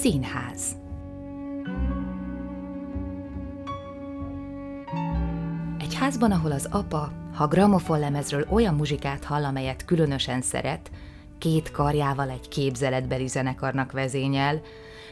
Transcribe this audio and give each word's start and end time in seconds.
Színház. 0.00 0.76
Egy 5.78 5.94
házban, 5.94 6.32
ahol 6.32 6.52
az 6.52 6.68
apa, 6.70 7.12
ha 7.34 7.46
gramofonlemezről 7.46 8.46
olyan 8.50 8.74
muzsikát 8.74 9.24
hall, 9.24 9.44
amelyet 9.44 9.84
különösen 9.84 10.42
szeret, 10.42 10.90
két 11.38 11.70
karjával 11.70 12.30
egy 12.30 12.48
képzeletbeli 12.48 13.26
zenekarnak 13.26 13.92
vezényel, 13.92 14.60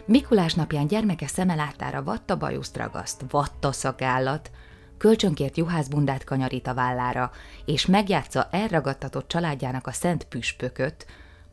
Mikulás 0.05 0.55
napján 0.55 0.87
gyermeke 0.87 1.27
szeme 1.27 1.55
láttára 1.55 2.03
vatta 2.03 2.37
bajuszt 2.37 2.77
ragaszt, 2.77 3.25
vatta 3.31 3.73
szakállat, 3.73 4.51
kölcsönkért 4.99 5.57
juhászbundát 5.57 6.25
kanyarít 6.25 6.67
a 6.67 6.75
vállára, 6.75 7.31
és 7.65 7.87
megjátsza 7.87 8.49
elragadtatott 8.51 9.29
családjának 9.29 9.87
a 9.87 9.93
szent 9.93 10.25
püspököt, 10.25 11.07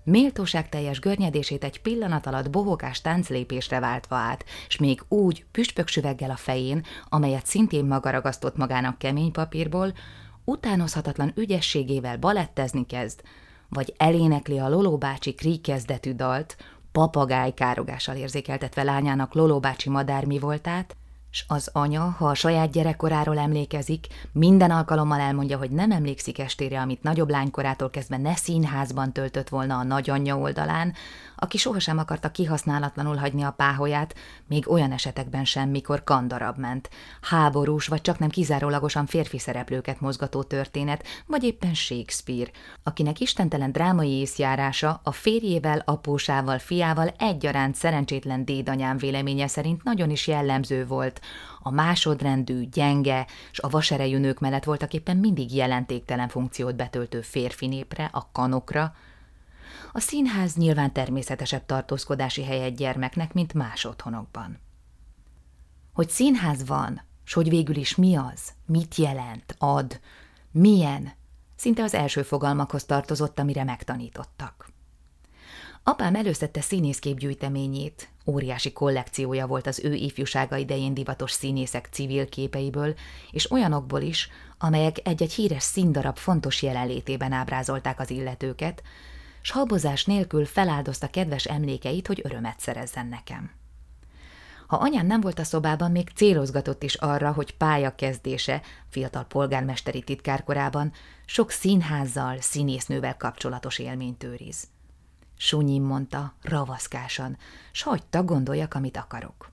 méltóságteljes 0.04 1.00
görnyedését 1.00 1.64
egy 1.64 1.82
pillanat 1.82 2.26
alatt 2.26 2.50
bohókás 2.50 3.02
tánclépésre 3.02 3.80
váltva 3.80 4.16
át, 4.16 4.46
s 4.68 4.78
még 4.78 5.04
úgy 5.08 5.46
püspöksüveggel 5.52 6.30
a 6.30 6.36
fején, 6.36 6.86
amelyet 7.10 7.46
szintén 7.46 7.86
maga 7.86 8.10
ragasztott 8.10 8.58
magának 8.58 8.98
kemény 8.98 9.32
papírból, 9.32 9.94
utánozhatatlan 10.44 11.32
ügyességével 11.36 12.18
balettezni 12.18 12.86
kezd, 12.86 13.22
vagy 13.70 13.94
elénekli 13.98 14.60
a 14.60 14.70
Loló 14.70 14.98
bácsi 14.98 15.34
kríkezdetű 15.34 16.14
dalt, 16.14 16.58
papagáj 16.92 17.54
károgással 17.54 18.16
érzékeltetve 18.16 18.84
lányának 18.84 19.34
Loló 19.34 19.60
bácsi 19.60 19.90
madár 19.90 20.40
voltát, 20.40 20.96
s 21.32 21.44
az 21.48 21.70
anya, 21.74 22.16
ha 22.18 22.28
a 22.28 22.34
saját 22.34 22.72
gyerekkoráról 22.72 23.38
emlékezik, 23.38 24.08
minden 24.32 24.72
alkalommal 24.72 25.20
elmondja, 25.20 25.58
hogy 25.58 25.72
nem 25.72 25.92
emlékszik 25.92 26.40
estére, 26.40 26.82
amit 26.82 27.04
nagyobb 27.04 27.30
lánykorától 27.30 27.90
kezdve 27.90 28.18
ne 28.18 28.36
színházban 28.36 29.12
töltött 29.12 29.50
volna 29.50 29.78
a 29.78 29.84
nagyanyja 29.84 30.38
oldalán, 30.38 30.94
aki 31.44 31.58
sohasem 31.58 31.98
akarta 31.98 32.32
kihasználatlanul 32.32 33.16
hagyni 33.16 33.44
a 33.44 33.52
páholyát, 33.52 34.16
még 34.48 34.70
olyan 34.70 34.92
esetekben 34.92 35.46
sem, 35.46 35.70
mikor 35.70 36.04
kandarab 36.04 36.58
ment. 36.58 36.90
Háborús 37.22 37.88
vagy 37.88 38.02
csak 38.02 38.20
nem 38.20 38.30
kizárólagosan 38.30 39.06
férfi 39.06 39.40
szereplőket 39.40 40.00
mozgató 40.00 40.44
történet, 40.44 41.04
vagy 41.26 41.44
éppen 41.44 41.74
Shakespeare, 41.74 42.52
akinek 42.84 43.20
istentelen 43.20 43.72
drámai 43.72 44.10
észjárása 44.10 45.02
a 45.04 45.12
férjével, 45.12 45.82
apósával, 45.86 46.60
fiával 46.60 47.14
egyaránt 47.18 47.76
szerencsétlen 47.76 48.46
dédanyám 48.46 48.98
véleménye 48.98 49.48
szerint 49.48 49.84
nagyon 49.84 50.10
is 50.10 50.28
jellemző 50.28 50.86
volt. 50.86 51.22
A 51.60 51.72
másodrendű, 51.72 52.70
gyenge, 52.70 53.28
és 53.52 53.60
a 53.60 53.70
vaserejű 53.70 54.18
nők 54.18 54.40
mellett 54.40 54.64
voltak 54.64 54.94
éppen 54.94 55.18
mindig 55.18 55.56
jelentéktelen 55.56 56.28
funkciót 56.28 56.76
betöltő 56.76 57.22
férfi 57.22 57.68
népre, 57.68 58.10
a 58.14 58.32
kanokra, 58.32 58.94
a 59.92 60.00
színház 60.00 60.56
nyilván 60.56 60.94
természetesebb 60.94 61.66
tartózkodási 61.66 62.44
hely 62.44 62.64
egy 62.64 62.76
gyermeknek, 62.76 63.34
mint 63.34 63.54
más 63.54 63.86
otthonokban. 63.86 64.60
Hogy 65.94 66.10
színház 66.10 66.66
van, 66.66 67.02
s 67.24 67.34
hogy 67.34 67.50
végül 67.50 67.76
is 67.76 67.96
mi 67.96 68.16
az, 68.16 68.52
mit 68.66 68.96
jelent, 68.96 69.56
ad, 69.58 70.00
milyen, 70.52 71.12
szinte 71.56 71.84
az 71.84 71.94
első 71.94 72.22
fogalmakhoz 72.22 72.86
tartozott, 72.86 73.40
amire 73.40 73.64
megtanítottak. 73.64 74.70
Apám 75.84 76.16
előszette 76.16 76.62
színészképgyűjteményét, 76.62 78.10
óriási 78.26 78.74
kollekciója 78.74 79.48
volt 79.48 79.68
az 79.68 79.80
ő 79.84 79.94
ifjúsága 79.94 80.58
idején 80.58 80.94
divatos 80.94 81.32
színészek 81.32 81.88
civil 81.92 82.30
képeiből, 82.30 82.94
és 83.32 83.52
olyanokból 83.52 84.02
is, 84.02 84.30
amelyek 84.58 85.08
egy-egy 85.08 85.34
híres 85.34 85.64
színdarab 85.64 86.18
fontos 86.18 86.62
jelenlétében 86.62 87.32
ábrázolták 87.32 88.00
az 88.00 88.10
illetőket, 88.10 88.84
s 89.42 89.52
habozás 89.52 90.06
nélkül 90.06 90.46
feláldozta 90.46 91.08
kedves 91.10 91.46
emlékeit, 91.46 92.08
hogy 92.08 92.22
örömet 92.24 92.60
szerezzen 92.60 93.08
nekem. 93.08 93.52
Ha 94.68 94.78
anyám 94.78 95.06
nem 95.06 95.22
volt 95.22 95.40
a 95.40 95.44
szobában, 95.44 95.92
még 95.92 96.10
célozgatott 96.16 96.84
is 96.84 96.96
arra, 96.96 97.32
hogy 97.32 97.58
pályakezdése, 97.58 98.62
fiatal 98.90 99.24
polgármesteri 99.24 100.02
titkárkorában, 100.02 100.92
sok 101.26 101.52
színházzal, 101.52 102.38
színésznővel 102.40 103.18
kapcsolatos 103.18 103.80
élményt 103.80 104.24
őriz. 104.24 104.68
Sunyim 105.38 105.84
mondta, 105.84 106.34
ravaszkásan, 106.42 107.38
s 107.72 107.82
hagyta 107.82 108.24
gondoljak, 108.24 108.74
amit 108.74 108.98
akarok. 108.98 109.52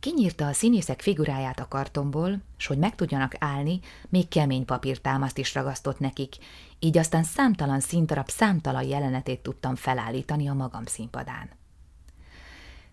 Kinyírta 0.00 0.46
a 0.46 0.52
színészek 0.52 1.00
figuráját 1.00 1.60
a 1.60 1.68
kartonból, 1.68 2.42
s 2.56 2.66
hogy 2.66 2.78
meg 2.78 2.94
tudjanak 2.94 3.34
állni, 3.38 3.80
még 4.08 4.28
kemény 4.28 4.64
papírtámaszt 4.64 5.38
is 5.38 5.54
ragasztott 5.54 5.98
nekik, 5.98 6.34
így 6.78 6.98
aztán 6.98 7.22
számtalan 7.22 7.80
színtarab 7.80 8.28
számtalan 8.28 8.82
jelenetét 8.82 9.42
tudtam 9.42 9.74
felállítani 9.74 10.48
a 10.48 10.54
magam 10.54 10.84
színpadán. 10.84 11.50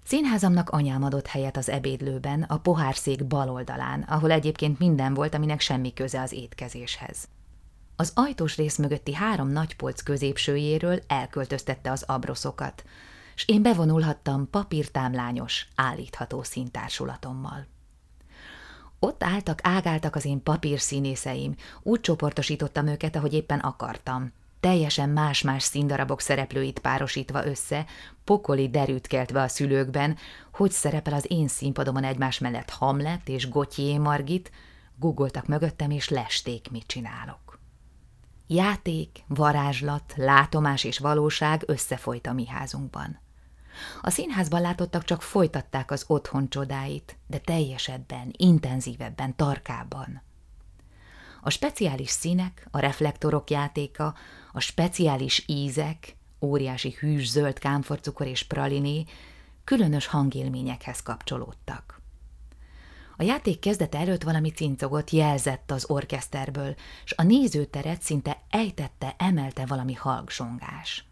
Színházamnak 0.03 0.69
anyám 0.69 1.03
adott 1.03 1.27
helyet 1.27 1.57
az 1.57 1.69
ebédlőben, 1.69 2.41
a 2.41 2.57
pohárszék 2.57 3.25
bal 3.25 3.49
oldalán, 3.49 4.01
ahol 4.01 4.31
egyébként 4.31 4.79
minden 4.79 5.13
volt, 5.13 5.33
aminek 5.33 5.59
semmi 5.59 5.93
köze 5.93 6.21
az 6.21 6.31
étkezéshez. 6.31 7.27
Az 7.95 8.11
ajtós 8.15 8.57
rész 8.57 8.77
mögötti 8.77 9.13
három 9.13 9.49
nagypolc 9.49 10.01
középsőjéről 10.01 10.99
elköltöztette 11.07 11.91
az 11.91 12.03
abroszokat, 12.07 12.83
s 13.35 13.47
én 13.47 13.61
bevonulhattam 13.61 14.49
papírtámlányos, 14.49 15.67
állítható 15.75 16.43
színtársulatommal. 16.43 17.67
Ott 19.03 19.23
álltak, 19.23 19.59
ágáltak 19.63 20.15
az 20.15 20.25
én 20.25 20.43
papírszínészeim, 20.43 21.55
úgy 21.81 21.99
csoportosítottam 21.99 22.87
őket, 22.87 23.15
ahogy 23.15 23.33
éppen 23.33 23.59
akartam. 23.59 24.31
Teljesen 24.59 25.09
más-más 25.09 25.63
színdarabok 25.63 26.21
szereplőit 26.21 26.79
párosítva 26.79 27.45
össze, 27.45 27.85
pokoli 28.23 28.69
derűt 28.69 29.07
keltve 29.07 29.41
a 29.41 29.47
szülőkben, 29.47 30.17
hogy 30.53 30.71
szerepel 30.71 31.13
az 31.13 31.25
én 31.27 31.47
színpadomon 31.47 32.03
egymás 32.03 32.39
mellett 32.39 32.69
Hamlet 32.69 33.29
és 33.29 33.49
Gotyé 33.49 33.97
Margit, 33.97 34.51
guggoltak 34.95 35.47
mögöttem 35.47 35.91
és 35.91 36.09
lesték, 36.09 36.71
mit 36.71 36.87
csinálok. 36.87 37.59
Játék, 38.47 39.23
varázslat, 39.27 40.13
látomás 40.15 40.83
és 40.83 40.99
valóság 40.99 41.63
összefolyt 41.65 42.27
a 42.27 42.33
mi 42.33 42.47
házunkban. 42.47 43.22
A 44.01 44.09
színházban 44.09 44.61
látottak 44.61 45.03
csak 45.03 45.21
folytatták 45.21 45.91
az 45.91 46.03
otthon 46.07 46.49
csodáit, 46.49 47.17
de 47.27 47.37
teljesebben, 47.37 48.33
intenzívebben, 48.37 49.35
tarkában. 49.35 50.21
A 51.41 51.49
speciális 51.49 52.09
színek, 52.09 52.67
a 52.71 52.79
reflektorok 52.79 53.49
játéka, 53.49 54.15
a 54.51 54.59
speciális 54.59 55.43
ízek, 55.47 56.15
óriási 56.41 56.95
hűs 56.99 57.29
zöld 57.29 57.59
kámforcukor 57.59 58.27
és 58.27 58.43
praliné 58.43 59.05
különös 59.63 60.05
hangélményekhez 60.05 61.01
kapcsolódtak. 61.01 62.01
A 63.17 63.23
játék 63.23 63.59
kezdete 63.59 63.97
előtt 63.97 64.23
valami 64.23 64.49
cincogott, 64.51 65.09
jelzett 65.09 65.71
az 65.71 65.89
orkeszterből, 65.89 66.75
s 67.03 67.13
a 67.17 67.23
nézőteret 67.23 68.01
szinte 68.01 68.41
ejtette, 68.49 69.15
emelte 69.17 69.65
valami 69.65 69.93
halgsongás. 69.93 71.05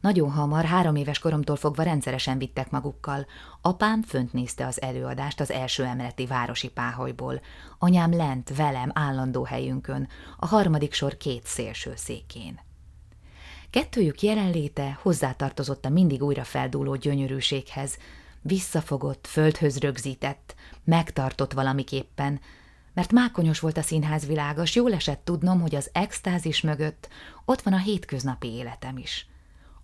Nagyon 0.00 0.30
hamar, 0.30 0.64
három 0.64 0.94
éves 0.94 1.18
koromtól 1.18 1.56
fogva 1.56 1.82
rendszeresen 1.82 2.38
vittek 2.38 2.70
magukkal. 2.70 3.26
Apám 3.60 4.02
fönt 4.02 4.32
nézte 4.32 4.66
az 4.66 4.82
előadást 4.82 5.40
az 5.40 5.50
első 5.50 5.84
emeleti 5.84 6.26
városi 6.26 6.68
páholyból. 6.68 7.40
Anyám 7.78 8.12
lent, 8.12 8.56
velem, 8.56 8.90
állandó 8.94 9.44
helyünkön, 9.44 10.08
a 10.38 10.46
harmadik 10.46 10.92
sor 10.92 11.16
két 11.16 11.46
szélső 11.46 11.92
székén. 11.96 12.60
Kettőjük 13.70 14.22
jelenléte 14.22 14.98
hozzátartozott 15.02 15.84
a 15.84 15.88
mindig 15.88 16.22
újra 16.22 16.44
feldúló 16.44 16.94
gyönyörűséghez, 16.94 17.98
visszafogott, 18.42 19.26
földhöz 19.26 19.78
rögzített, 19.78 20.54
megtartott 20.84 21.52
valamiképpen, 21.52 22.40
mert 22.94 23.12
mákonyos 23.12 23.60
volt 23.60 23.76
a 23.76 23.82
színház 23.82 24.26
világos, 24.26 24.74
jól 24.74 24.92
esett 24.92 25.24
tudnom, 25.24 25.60
hogy 25.60 25.74
az 25.74 25.90
extázis 25.92 26.60
mögött 26.60 27.08
ott 27.44 27.62
van 27.62 27.72
a 27.72 27.78
hétköznapi 27.78 28.48
életem 28.48 28.96
is. 28.96 29.28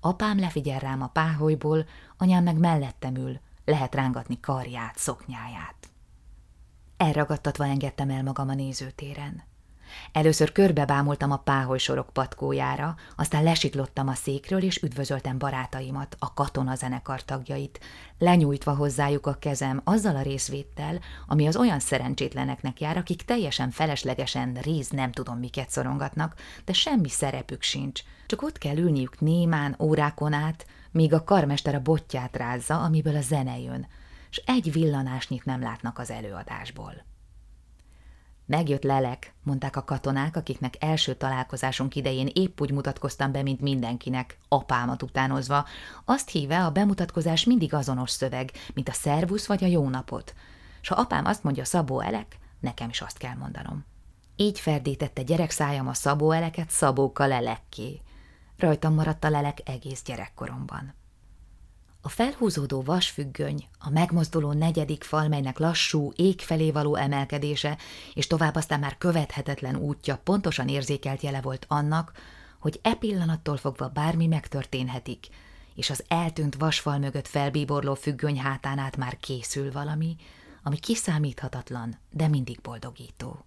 Apám 0.00 0.38
lefigyel 0.38 0.78
rám 0.78 1.02
a 1.02 1.08
páholyból, 1.08 1.86
anyám 2.16 2.42
meg 2.42 2.58
mellettem 2.58 3.16
ül, 3.16 3.40
lehet 3.64 3.94
rángatni 3.94 4.40
karját, 4.40 4.98
szoknyáját. 4.98 5.90
Elragadtatva 6.96 7.66
engedtem 7.66 8.10
el 8.10 8.22
magam 8.22 8.48
a 8.48 8.54
nézőtéren. 8.54 9.42
Először 10.12 10.52
körbebámultam 10.52 11.30
a 11.30 11.36
páholysorok 11.36 12.10
patkójára, 12.12 12.94
aztán 13.16 13.42
lesiklottam 13.42 14.08
a 14.08 14.14
székről, 14.14 14.62
és 14.62 14.76
üdvözöltem 14.82 15.38
barátaimat, 15.38 16.16
a 16.18 16.34
katona 16.34 16.74
zenekar 16.74 17.22
tagjait, 17.22 17.80
lenyújtva 18.18 18.74
hozzájuk 18.74 19.26
a 19.26 19.34
kezem 19.34 19.80
azzal 19.84 20.16
a 20.16 20.22
részvéttel, 20.22 21.00
ami 21.26 21.46
az 21.46 21.56
olyan 21.56 21.80
szerencsétleneknek 21.80 22.80
jár, 22.80 22.96
akik 22.96 23.22
teljesen 23.22 23.70
feleslegesen 23.70 24.54
réz 24.62 24.88
nem 24.88 25.12
tudom 25.12 25.38
miket 25.38 25.70
szorongatnak, 25.70 26.34
de 26.64 26.72
semmi 26.72 27.08
szerepük 27.08 27.62
sincs, 27.62 28.02
csak 28.26 28.42
ott 28.42 28.58
kell 28.58 28.76
ülniük 28.76 29.20
némán, 29.20 29.76
órákon 29.78 30.32
át, 30.32 30.66
míg 30.90 31.12
a 31.12 31.24
karmester 31.24 31.74
a 31.74 31.80
botját 31.80 32.36
rázza, 32.36 32.82
amiből 32.82 33.16
a 33.16 33.20
zene 33.20 33.58
jön, 33.58 33.86
s 34.30 34.42
egy 34.46 34.72
villanásnyit 34.72 35.44
nem 35.44 35.60
látnak 35.60 35.98
az 35.98 36.10
előadásból. 36.10 37.04
Megjött 38.46 38.82
lelek, 38.82 39.34
mondták 39.42 39.76
a 39.76 39.84
katonák, 39.84 40.36
akiknek 40.36 40.74
első 40.78 41.14
találkozásunk 41.14 41.94
idején 41.94 42.30
épp 42.32 42.60
úgy 42.60 42.70
mutatkoztam 42.70 43.32
be, 43.32 43.42
mint 43.42 43.60
mindenkinek, 43.60 44.38
apámat 44.48 45.02
utánozva, 45.02 45.66
azt 46.04 46.28
híve 46.28 46.64
a 46.64 46.70
bemutatkozás 46.70 47.44
mindig 47.44 47.74
azonos 47.74 48.10
szöveg, 48.10 48.50
mint 48.74 48.88
a 48.88 48.92
szervusz 48.92 49.46
vagy 49.46 49.64
a 49.64 49.66
jó 49.66 49.88
napot. 49.88 50.34
S 50.80 50.88
ha 50.88 50.94
apám 50.94 51.24
azt 51.24 51.42
mondja 51.42 51.64
Szabó 51.64 52.00
Elek, 52.00 52.38
nekem 52.60 52.88
is 52.88 53.00
azt 53.00 53.18
kell 53.18 53.34
mondanom. 53.34 53.84
Így 54.36 54.60
ferdítette 54.60 55.22
gyerekszájam 55.22 55.88
a 55.88 55.94
Szabó 55.94 56.30
Eleket 56.30 56.70
Szabóka 56.70 57.26
lelekké. 57.26 58.00
Rajtam 58.56 58.94
maradt 58.94 59.24
a 59.24 59.30
lelek 59.30 59.58
egész 59.64 60.02
gyerekkoromban. 60.02 60.94
A 62.06 62.08
felhúzódó 62.08 62.82
vasfüggöny, 62.82 63.68
a 63.78 63.90
megmozduló 63.90 64.52
negyedik 64.52 65.04
fal, 65.04 65.28
melynek 65.28 65.58
lassú, 65.58 66.12
ég 66.16 66.40
felé 66.40 66.70
való 66.70 66.94
emelkedése, 66.94 67.78
és 68.14 68.26
tovább 68.26 68.54
aztán 68.54 68.80
már 68.80 68.98
követhetetlen 68.98 69.76
útja 69.76 70.20
pontosan 70.24 70.68
érzékelt 70.68 71.20
jele 71.20 71.40
volt 71.40 71.64
annak, 71.68 72.12
hogy 72.58 72.80
e 72.82 72.94
pillanattól 72.94 73.56
fogva 73.56 73.88
bármi 73.88 74.26
megtörténhetik, 74.26 75.26
és 75.74 75.90
az 75.90 76.04
eltűnt 76.08 76.54
vasfal 76.54 76.98
mögött 76.98 77.28
felbíborló 77.28 77.94
függöny 77.94 78.40
hátán 78.40 78.78
át 78.78 78.96
már 78.96 79.16
készül 79.16 79.72
valami, 79.72 80.16
ami 80.62 80.78
kiszámíthatatlan, 80.78 81.98
de 82.10 82.28
mindig 82.28 82.60
boldogító. 82.60 83.44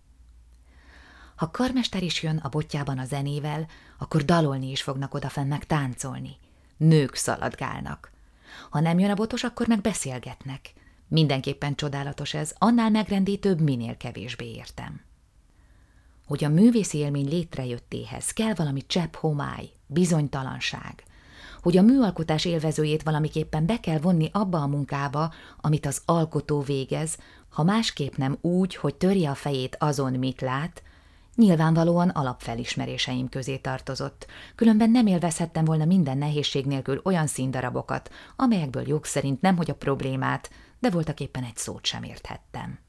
Ha 1.36 1.52
karmester 1.52 2.04
is 2.04 2.24
jön 2.24 2.38
a 2.38 2.50
botjában 2.50 2.98
a 2.98 3.06
zenével, 3.06 3.68
akkor 3.98 4.24
dalolni 4.24 4.72
is 4.72 4.82
fognak 4.82 5.14
odafenn 5.14 5.48
meg 5.48 5.66
táncolni. 5.66 6.38
Nők 6.78 7.16
szaladgálnak– 7.16 8.12
ha 8.70 8.80
nem 8.80 9.00
jön 9.00 9.10
a 9.10 9.16
botos, 9.16 9.44
akkor 9.44 9.68
meg 9.68 9.82
beszélgetnek. 9.82 10.74
Mindenképpen 11.08 11.76
csodálatos 11.76 12.34
ez, 12.34 12.54
annál 12.58 12.90
megrendítőbb, 12.90 13.62
minél 13.62 13.98
kevésbé 13.98 14.52
értem. 14.52 15.02
Hogy 16.26 16.44
a 16.44 16.50
művészi 16.50 16.98
élmény 16.98 17.28
létrejöttéhez 17.28 18.32
kell 18.32 18.54
valami 18.54 18.82
csepp 18.88 19.16
homály, 19.16 19.70
bizonytalanság, 19.88 21.04
hogy 21.62 21.78
a 21.78 21.82
műalkotás 21.82 22.46
élvezőjét 22.46 23.04
valamiképpen 23.04 23.66
be 23.66 23.80
kell 23.80 24.00
vonni 24.00 24.30
abba 24.32 24.62
a 24.62 24.68
munkába, 24.68 25.34
amit 25.62 25.86
az 25.86 26.02
alkotó 26.06 26.62
végez, 26.62 27.18
ha 27.50 27.64
másképp 27.64 28.16
nem 28.16 28.38
úgy, 28.42 28.76
hogy 28.76 28.96
törje 28.96 29.30
a 29.30 29.36
fejét 29.36 29.76
azon, 29.80 30.14
mit 30.14 30.42
lát, 30.42 30.84
Nyilvánvalóan 31.40 32.10
alapfelismeréseim 32.10 33.30
közé 33.30 33.58
tartozott, 33.58 34.28
különben 34.56 34.90
nem 34.90 35.08
élvezhettem 35.08 35.66
volna 35.66 35.86
minden 35.86 36.18
nehézség 36.18 36.66
nélkül 36.66 37.02
olyan 37.04 37.28
színdarabokat, 37.28 38.12
amelyekből 38.36 38.88
jog 38.88 39.06
szerint 39.06 39.42
nemhogy 39.42 39.70
a 39.70 39.76
problémát, 39.76 40.50
de 40.80 40.90
voltak 40.90 41.20
éppen 41.20 41.44
egy 41.44 41.56
szót 41.56 41.86
sem 41.86 42.04
érthettem. 42.04 42.80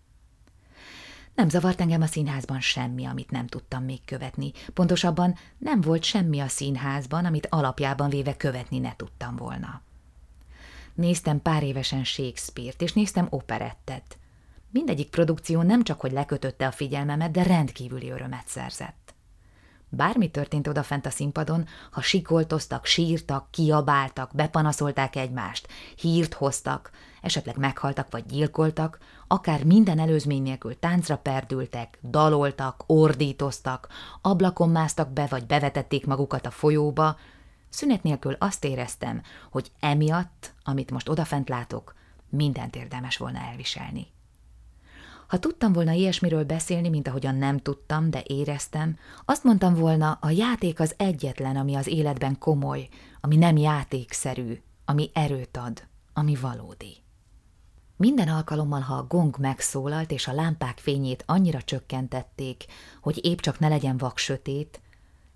Nem 1.34 1.48
zavart 1.48 1.80
engem 1.80 2.02
a 2.02 2.06
színházban 2.06 2.60
semmi, 2.60 3.04
amit 3.04 3.30
nem 3.30 3.46
tudtam 3.46 3.84
még 3.84 4.04
követni. 4.04 4.52
Pontosabban 4.74 5.34
nem 5.58 5.80
volt 5.80 6.02
semmi 6.02 6.40
a 6.40 6.48
színházban, 6.48 7.24
amit 7.24 7.46
alapjában 7.50 8.08
véve 8.08 8.36
követni 8.36 8.78
ne 8.78 8.96
tudtam 8.96 9.36
volna. 9.36 9.82
Néztem 10.94 11.42
pár 11.42 11.62
évesen 11.62 12.04
Shakespeare-t, 12.04 12.82
és 12.82 12.92
néztem 12.92 13.26
operettet. 13.30 14.18
Mindegyik 14.72 15.10
produkció 15.10 15.62
nem 15.62 15.82
csak, 15.82 16.00
hogy 16.00 16.12
lekötötte 16.12 16.66
a 16.66 16.72
figyelmemet, 16.72 17.30
de 17.30 17.42
rendkívüli 17.42 18.10
örömet 18.10 18.46
szerzett. 18.46 19.14
Bármi 19.88 20.30
történt 20.30 20.66
odafent 20.66 21.06
a 21.06 21.10
színpadon, 21.10 21.66
ha 21.90 22.00
sikoltoztak, 22.00 22.86
sírtak, 22.86 23.50
kiabáltak, 23.50 24.30
bepanaszolták 24.34 25.16
egymást, 25.16 25.68
hírt 25.96 26.34
hoztak, 26.34 26.90
esetleg 27.22 27.56
meghaltak 27.56 28.10
vagy 28.10 28.26
gyilkoltak, 28.26 28.98
akár 29.26 29.64
minden 29.64 29.98
előzmény 29.98 30.42
nélkül 30.42 30.78
táncra 30.78 31.16
perdültek, 31.16 31.98
daloltak, 32.02 32.82
ordítoztak, 32.86 33.88
ablakon 34.20 34.70
másztak 34.70 35.12
be 35.12 35.26
vagy 35.26 35.46
bevetették 35.46 36.06
magukat 36.06 36.46
a 36.46 36.50
folyóba, 36.50 37.16
szünet 37.68 38.02
nélkül 38.02 38.36
azt 38.38 38.64
éreztem, 38.64 39.22
hogy 39.50 39.70
emiatt, 39.80 40.54
amit 40.62 40.90
most 40.90 41.08
odafent 41.08 41.48
látok, 41.48 41.94
mindent 42.28 42.76
érdemes 42.76 43.16
volna 43.16 43.38
elviselni. 43.38 44.06
Ha 45.30 45.38
tudtam 45.38 45.72
volna 45.72 45.92
ilyesmiről 45.92 46.44
beszélni, 46.44 46.88
mint 46.88 47.08
ahogyan 47.08 47.34
nem 47.34 47.58
tudtam, 47.58 48.10
de 48.10 48.22
éreztem, 48.26 48.98
azt 49.24 49.44
mondtam 49.44 49.74
volna, 49.74 50.18
a 50.20 50.30
játék 50.30 50.80
az 50.80 50.94
egyetlen, 50.96 51.56
ami 51.56 51.74
az 51.74 51.86
életben 51.86 52.38
komoly, 52.38 52.88
ami 53.20 53.36
nem 53.36 53.56
játékszerű, 53.56 54.62
ami 54.84 55.10
erőt 55.12 55.56
ad, 55.56 55.86
ami 56.12 56.34
valódi. 56.34 56.96
Minden 57.96 58.28
alkalommal, 58.28 58.80
ha 58.80 58.94
a 58.94 59.06
gong 59.06 59.38
megszólalt, 59.38 60.10
és 60.10 60.28
a 60.28 60.32
lámpák 60.32 60.78
fényét 60.78 61.22
annyira 61.26 61.62
csökkentették, 61.62 62.64
hogy 63.00 63.24
épp 63.24 63.38
csak 63.38 63.58
ne 63.58 63.68
legyen 63.68 63.96
vak 63.96 64.18
sötét, 64.18 64.80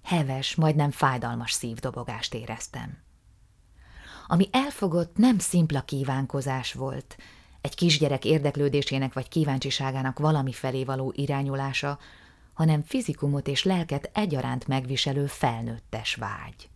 heves, 0.02 0.54
majdnem 0.54 0.90
fájdalmas 0.90 1.52
szívdobogást 1.52 2.34
éreztem. 2.34 2.98
Ami 4.26 4.48
elfogott, 4.52 5.16
nem 5.16 5.38
szimpla 5.38 5.80
kívánkozás 5.80 6.72
volt, 6.72 7.16
egy 7.64 7.74
kisgyerek 7.74 8.24
érdeklődésének 8.24 9.12
vagy 9.12 9.28
kíváncsiságának 9.28 10.18
valami 10.18 10.52
felé 10.52 10.84
való 10.84 11.12
irányulása, 11.16 11.98
hanem 12.52 12.82
fizikumot 12.82 13.48
és 13.48 13.64
lelket 13.64 14.10
egyaránt 14.12 14.66
megviselő 14.66 15.26
felnőttes 15.26 16.14
vágy. 16.14 16.68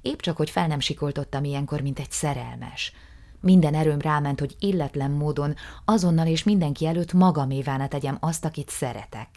Épp 0.00 0.18
csak, 0.18 0.36
hogy 0.36 0.50
fel 0.50 0.66
nem 0.66 0.80
sikoltottam 0.80 1.44
ilyenkor, 1.44 1.80
mint 1.80 1.98
egy 1.98 2.10
szerelmes. 2.10 2.92
Minden 3.40 3.74
erőm 3.74 4.00
ráment, 4.00 4.40
hogy 4.40 4.56
illetlen 4.58 5.10
módon 5.10 5.54
azonnal 5.84 6.26
és 6.26 6.42
mindenki 6.42 6.86
előtt 6.86 7.12
magamévána 7.12 7.88
tegyem 7.88 8.16
azt, 8.20 8.44
akit 8.44 8.70
szeretek. 8.70 9.28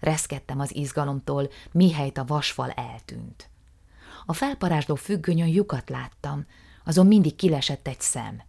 Reszkedtem 0.00 0.60
az 0.60 0.74
izgalomtól, 0.74 1.50
mihelyt 1.72 2.18
a 2.18 2.24
vasfal 2.24 2.70
eltűnt. 2.70 3.50
A 4.26 4.32
felparázsló 4.32 4.94
függönyön 4.94 5.48
lyukat 5.48 5.90
láttam, 5.90 6.46
azon 6.84 7.06
mindig 7.06 7.36
kilesett 7.36 7.88
egy 7.88 8.00
szem– 8.00 8.42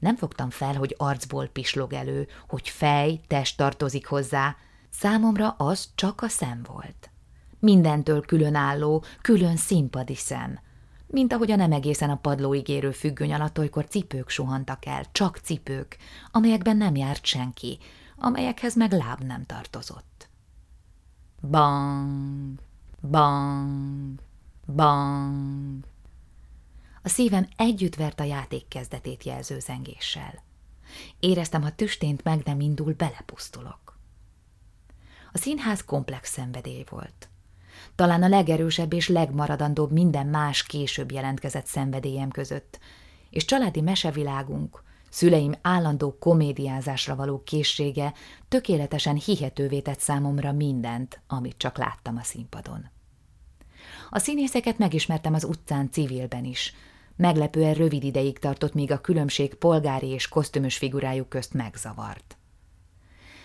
nem 0.00 0.16
fogtam 0.16 0.50
fel, 0.50 0.74
hogy 0.74 0.94
arcból 0.98 1.46
pislog 1.46 1.92
elő, 1.92 2.28
hogy 2.48 2.68
fej, 2.68 3.20
test 3.26 3.56
tartozik 3.56 4.06
hozzá. 4.06 4.56
Számomra 4.90 5.48
az 5.48 5.88
csak 5.94 6.22
a 6.22 6.28
szem 6.28 6.62
volt. 6.68 7.10
Mindentől 7.58 8.20
különálló, 8.20 9.04
külön 9.20 9.56
színpadi 9.56 10.14
szem. 10.14 10.58
Mint 11.06 11.32
ahogy 11.32 11.50
a 11.50 11.56
nem 11.56 11.72
egészen 11.72 12.10
a 12.10 12.16
padlóig 12.16 12.68
érő 12.68 12.90
függöny 12.90 13.32
alatt 13.32 13.58
olykor 13.58 13.84
cipők 13.84 14.28
suhantak 14.28 14.86
el, 14.86 15.04
csak 15.12 15.36
cipők, 15.36 15.96
amelyekben 16.30 16.76
nem 16.76 16.96
járt 16.96 17.24
senki, 17.24 17.78
amelyekhez 18.16 18.76
meg 18.76 18.92
láb 18.92 19.20
nem 19.20 19.46
tartozott. 19.46 20.28
Bang, 21.40 22.58
bang, 23.10 24.20
bang. 24.74 25.89
A 27.02 27.08
szívem 27.08 27.48
együtt 27.56 27.94
vert 27.94 28.20
a 28.20 28.24
játék 28.24 28.68
kezdetét 28.68 29.24
jelző 29.24 29.58
zengéssel. 29.58 30.42
Éreztem, 31.20 31.62
ha 31.62 31.74
tüstént 31.74 32.24
meg 32.24 32.42
nem 32.44 32.60
indul, 32.60 32.92
belepusztulok. 32.92 33.98
A 35.32 35.38
színház 35.38 35.84
komplex 35.84 36.30
szenvedély 36.30 36.84
volt. 36.88 37.28
Talán 37.94 38.22
a 38.22 38.28
legerősebb 38.28 38.92
és 38.92 39.08
legmaradandóbb 39.08 39.92
minden 39.92 40.26
más 40.26 40.62
később 40.62 41.12
jelentkezett 41.12 41.66
szenvedélyem 41.66 42.30
között, 42.30 42.78
és 43.30 43.44
családi 43.44 43.80
mesevilágunk, 43.80 44.82
szüleim 45.10 45.54
állandó 45.62 46.18
komédiázásra 46.18 47.16
való 47.16 47.42
készsége 47.42 48.12
tökéletesen 48.48 49.16
hihetővé 49.16 49.80
tett 49.80 50.00
számomra 50.00 50.52
mindent, 50.52 51.20
amit 51.26 51.56
csak 51.56 51.78
láttam 51.78 52.16
a 52.16 52.22
színpadon. 52.22 52.90
A 54.10 54.18
színészeket 54.18 54.78
megismertem 54.78 55.34
az 55.34 55.44
utcán 55.44 55.90
civilben 55.90 56.44
is, 56.44 56.74
Meglepően 57.20 57.74
rövid 57.74 58.04
ideig 58.04 58.38
tartott, 58.38 58.74
míg 58.74 58.90
a 58.90 59.00
különbség 59.00 59.54
polgári 59.54 60.08
és 60.08 60.28
kosztümös 60.28 60.76
figurájuk 60.76 61.28
közt 61.28 61.54
megzavart. 61.54 62.36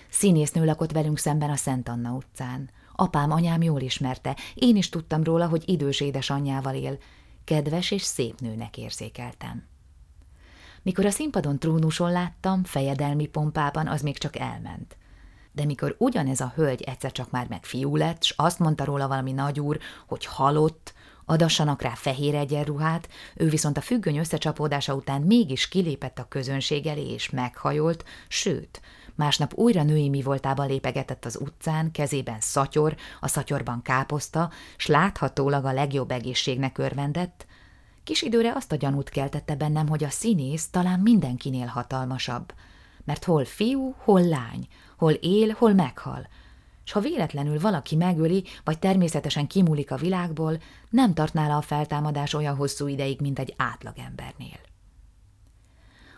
Színésznő 0.10 0.66
lakott 0.66 0.92
velünk 0.92 1.18
szemben 1.18 1.50
a 1.50 1.56
Szent 1.56 1.90
Anna 1.90 2.12
utcán. 2.12 2.70
Apám, 2.96 3.32
anyám 3.32 3.62
jól 3.62 3.82
ismerte, 3.82 4.36
én 4.54 4.76
is 4.76 4.90
tudtam 4.90 5.24
róla, 5.24 5.48
hogy 5.48 5.70
idős 5.70 6.00
édesanyjával 6.00 6.76
él. 6.76 6.98
Kedves 7.44 7.92
és 7.92 8.02
szép 8.02 8.40
nőnek 8.40 8.78
érzékeltem. 8.78 9.68
Mikor 10.82 11.06
a 11.06 11.12
színpadon 11.12 11.60
trónuson 11.60 12.12
láttam, 12.12 12.64
fejedelmi 12.64 13.26
pompában, 13.26 13.88
az 13.88 14.02
még 14.02 14.18
csak 14.18 14.36
elment. 14.36 14.98
De 15.52 15.66
mikor 15.66 15.96
ugyanez 16.00 16.40
a 16.40 16.54
hölgy 16.56 16.82
egyszer 16.82 17.12
csak 17.12 17.32
már 17.32 17.48
meg 17.48 17.66
fiú 17.66 17.96
lett, 17.96 18.24
s 18.24 18.34
azt 18.36 18.60
mondta 18.60 18.84
róla 18.84 19.08
valami 19.08 19.32
nagyúr, 19.32 19.80
hogy 20.08 20.26
halott, 20.26 20.94
adassanak 21.26 21.82
rá 21.82 21.94
fehér 21.96 22.36
egyenruhát, 22.36 23.10
ő 23.36 23.50
viszont 23.50 23.78
a 23.78 23.82
függöny 23.82 24.18
összecsapódása 24.18 24.94
után 24.94 25.22
mégis 25.22 25.68
kilépett 25.68 26.20
a 26.20 26.28
közönség 26.30 26.86
elé 26.86 27.12
és 27.12 27.30
meghajolt, 27.30 28.06
sőt, 28.28 28.82
másnap 29.16 29.54
újra 29.54 29.84
női 29.84 30.10
mi 30.10 30.22
voltában 30.22 30.68
lépegetett 30.68 31.26
az 31.26 31.40
utcán, 31.42 31.92
kezében 31.92 32.40
szatyor, 32.40 32.96
a 33.20 33.28
szatyorban 33.28 33.82
káposzta, 33.82 34.52
s 34.78 34.86
láthatólag 34.86 35.66
a 35.66 35.74
legjobb 35.74 36.12
egészségnek 36.12 36.78
örvendett, 36.78 37.46
kis 38.04 38.22
időre 38.22 38.54
azt 38.56 38.72
a 38.72 38.76
gyanút 38.76 39.10
keltette 39.10 39.56
bennem, 39.56 39.88
hogy 39.88 40.04
a 40.04 40.10
színész 40.10 40.68
talán 40.70 41.00
mindenkinél 41.00 41.68
hatalmasabb, 41.68 42.54
mert 43.04 43.24
hol 43.24 43.46
fiú, 43.46 43.96
hol 43.98 44.22
lány, 44.22 44.68
hol 44.98 45.12
él, 45.12 45.56
hol 45.58 45.74
meghal– 45.74 46.28
s 46.86 46.92
ha 46.92 47.00
véletlenül 47.00 47.60
valaki 47.60 47.96
megöli, 47.96 48.44
vagy 48.64 48.80
természetesen 48.80 49.48
kimúlik 49.48 49.92
a 49.92 49.96
világból, 49.96 50.62
nem 50.90 51.14
tart 51.14 51.34
nála 51.34 51.58
a 51.58 51.62
feltámadás 51.62 52.34
olyan 52.34 52.56
hosszú 52.56 52.88
ideig, 52.88 53.22
mint 53.22 53.40
egy 53.40 53.54
átlagembernél. 53.58 54.60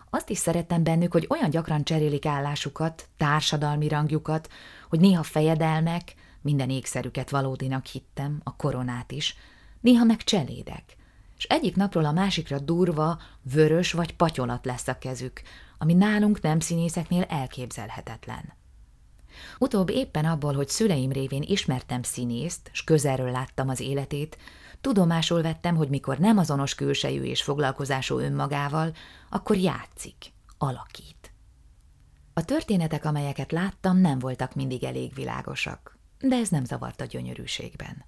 Azt 0.10 0.30
is 0.30 0.38
szerettem 0.38 0.84
bennük, 0.84 1.12
hogy 1.12 1.26
olyan 1.30 1.50
gyakran 1.50 1.84
cserélik 1.84 2.26
állásukat, 2.26 3.08
társadalmi 3.18 3.88
rangjukat, 3.88 4.50
hogy 4.90 5.00
néha 5.00 5.24
fejedelmek, 5.24 6.16
minden 6.42 6.70
ékszerüket 6.70 7.30
valódinak 7.30 7.86
hittem, 7.86 8.42
a 8.44 8.56
koronát 8.56 9.12
is, 9.12 9.36
néha 9.82 10.04
meg 10.04 10.24
cselédek, 10.24 10.96
és 11.38 11.44
egyik 11.44 11.76
napról 11.76 12.06
a 12.06 12.12
másikra 12.12 12.60
durva, 12.60 13.20
vörös 13.42 13.92
vagy 13.92 14.16
patyolat 14.16 14.66
lesz 14.66 14.88
a 14.88 14.98
kezük, 14.98 15.42
ami 15.78 15.94
nálunk 15.94 16.42
nem 16.42 16.60
színészeknél 16.60 17.24
elképzelhetetlen. 17.24 18.54
Utóbb 19.60 19.90
éppen 19.90 20.26
abból, 20.26 20.54
hogy 20.54 20.70
szüleim 20.70 21.12
révén 21.12 21.44
ismertem 21.48 22.04
színészt, 22.04 22.70
s 22.72 22.84
közelről 22.84 23.32
láttam 23.32 23.70
az 23.70 23.80
életét, 23.80 24.38
tudomásul 24.82 25.42
vettem, 25.42 25.76
hogy 25.76 25.90
mikor 25.90 26.18
nem 26.18 26.38
azonos 26.38 26.76
külsejű 26.76 27.22
és 27.22 27.44
foglalkozású 27.44 28.18
önmagával, 28.18 28.94
akkor 29.30 29.56
játszik, 29.56 30.34
alakít. 30.58 31.32
A 32.34 32.46
történetek, 32.46 33.06
amelyeket 33.06 33.52
láttam, 33.52 33.98
nem 33.98 34.20
voltak 34.20 34.56
mindig 34.56 34.84
elég 34.84 35.14
világosak, 35.14 35.98
de 36.20 36.36
ez 36.36 36.50
nem 36.50 36.66
zavart 36.66 37.02
a 37.02 37.06
gyönyörűségben. 37.06 38.06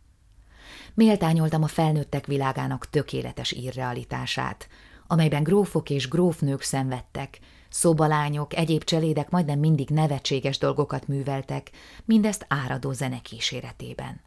Méltányoltam 0.94 1.64
a 1.64 1.68
felnőttek 1.68 2.26
világának 2.26 2.90
tökéletes 2.90 3.52
irrealitását, 3.52 4.68
amelyben 5.08 5.44
grófok 5.44 5.90
és 5.90 6.08
grófnők 6.08 6.62
szenvedtek, 6.62 7.40
szobalányok, 7.70 8.56
egyéb 8.56 8.84
cselédek 8.84 9.30
majdnem 9.30 9.60
mindig 9.60 9.90
nevetséges 9.90 10.58
dolgokat 10.58 11.08
műveltek, 11.08 11.72
mindezt 12.06 12.46
áradó 12.48 12.92
zene 12.92 13.22
kíséretében. 13.22 14.22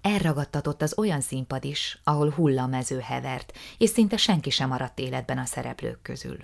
Elragadtatott 0.00 0.82
az 0.82 0.98
olyan 0.98 1.20
színpad 1.20 1.64
is, 1.64 2.00
ahol 2.04 2.30
hullamező 2.30 2.98
hevert, 2.98 3.52
és 3.78 3.90
szinte 3.90 4.16
senki 4.16 4.50
sem 4.50 4.68
maradt 4.68 4.98
életben 4.98 5.38
a 5.38 5.44
szereplők 5.44 6.02
közül. 6.02 6.38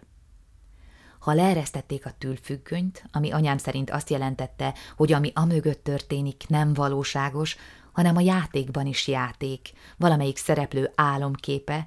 Ha 1.19 1.33
leeresztették 1.33 2.07
a 2.07 2.15
tülfüggönyt, 2.19 3.05
ami 3.13 3.31
anyám 3.31 3.59
szerint 3.59 3.91
azt 3.91 4.11
jelentette, 4.11 4.75
hogy 4.97 5.13
ami 5.13 5.33
amögött 5.35 5.85
történik, 5.85 6.45
nem 6.49 6.75
valóságos, 6.75 7.57
hanem 7.93 8.17
a 8.17 8.21
játékban 8.21 8.87
is 8.87 9.09
játék, 9.09 9.73
valamelyik 9.97 10.37
szereplő 10.37 10.93
álomképe, 10.95 11.87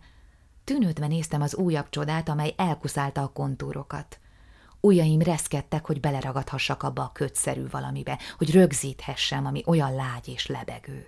tűnődve 0.64 1.08
néztem 1.08 1.42
az 1.42 1.56
újabb 1.56 1.90
csodát, 1.90 2.30
amely 2.30 2.54
elkuszálta 2.58 3.22
a 3.22 3.32
kontúrokat. 3.32 4.20
Ujjaim 4.86 5.22
reszkedtek, 5.22 5.86
hogy 5.86 6.00
beleragadhassak 6.00 6.84
abba 6.84 7.02
a 7.02 7.12
kötszerű 7.14 7.68
valamibe, 7.72 8.20
hogy 8.38 8.52
rögzíthessem, 8.52 9.46
ami 9.46 9.64
olyan 9.66 9.96
lágy 9.96 10.28
és 10.28 10.48
lebegő. 10.48 11.08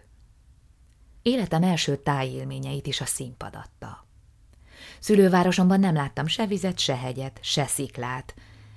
Életem 1.22 1.64
első 1.64 1.96
tájélményeit 1.96 2.88
is 2.88 3.02
a 3.02 3.06
színpad 3.06 3.56
adta. 3.56 4.08
Szülővárosomban 5.00 5.80
nem 5.80 5.94
láttam 5.94 6.28
se 6.28 6.46
vizet, 6.46 6.80
se 6.80 6.98
hegyet, 6.98 7.40
se 7.42 7.66
sziklát. 7.66 8.36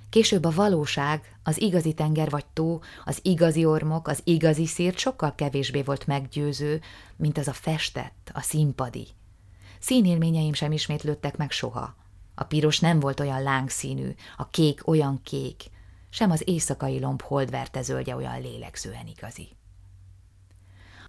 Később 0.09 0.45
a 0.45 0.51
valóság, 0.51 1.35
az 1.43 1.61
igazi 1.61 1.93
tenger 1.93 2.29
vagy 2.29 2.45
tó, 2.45 2.81
az 3.05 3.19
igazi 3.21 3.65
ormok, 3.65 4.07
az 4.07 4.21
igazi 4.23 4.65
szírt 4.65 4.97
sokkal 4.97 5.35
kevésbé 5.35 5.81
volt 5.81 6.07
meggyőző, 6.07 6.81
mint 7.15 7.37
az 7.37 7.47
a 7.47 7.53
festett, 7.53 8.31
a 8.33 8.41
színpadi. 8.41 9.07
Színélményeim 9.79 10.53
sem 10.53 10.71
ismétlődtek 10.71 11.37
meg 11.37 11.51
soha. 11.51 11.98
A 12.39 12.43
piros 12.43 12.79
nem 12.79 12.99
volt 12.99 13.19
olyan 13.19 13.43
lángszínű, 13.43 14.15
a 14.37 14.49
kék 14.49 14.87
olyan 14.87 15.21
kék, 15.23 15.63
sem 16.09 16.31
az 16.31 16.47
éjszakai 16.47 16.99
lomb 16.99 17.21
holdverte 17.21 17.81
zöldje 17.81 18.15
olyan 18.15 18.41
lélegzően 18.41 19.07
igazi. 19.07 19.47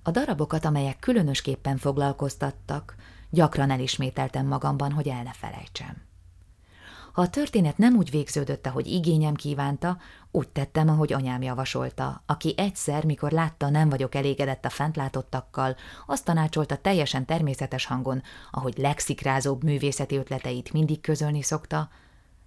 A 0.02 0.10
darabokat, 0.10 0.64
amelyek 0.64 0.98
különösképpen 0.98 1.76
foglalkoztattak, 1.76 2.94
gyakran 3.30 3.70
elismételtem 3.70 4.46
magamban, 4.46 4.92
hogy 4.92 5.08
el 5.08 5.22
ne 5.22 5.32
felejtsem. 5.32 6.02
Ha 7.12 7.22
a 7.22 7.30
történet 7.30 7.78
nem 7.78 7.96
úgy 7.96 8.10
végződött, 8.10 8.66
ahogy 8.66 8.86
igényem 8.86 9.34
kívánta, 9.34 9.98
úgy 10.30 10.48
tettem, 10.48 10.88
ahogy 10.88 11.12
anyám 11.12 11.42
javasolta, 11.42 12.22
aki 12.26 12.54
egyszer, 12.56 13.04
mikor 13.04 13.30
látta, 13.30 13.68
nem 13.68 13.88
vagyok 13.88 14.14
elégedett 14.14 14.64
a 14.64 14.70
fentlátottakkal, 14.70 15.76
azt 16.06 16.24
tanácsolta 16.24 16.76
teljesen 16.76 17.24
természetes 17.24 17.84
hangon, 17.84 18.22
ahogy 18.50 18.74
lexikrázóbb 18.76 19.62
művészeti 19.62 20.16
ötleteit 20.16 20.72
mindig 20.72 21.00
közölni 21.00 21.42
szokta, 21.42 21.88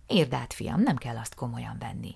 Érd 0.08 0.34
át, 0.34 0.54
fiam, 0.54 0.82
nem 0.82 0.96
kell 0.96 1.18
azt 1.18 1.36
komolyan 1.36 1.78
venni. 1.80 2.16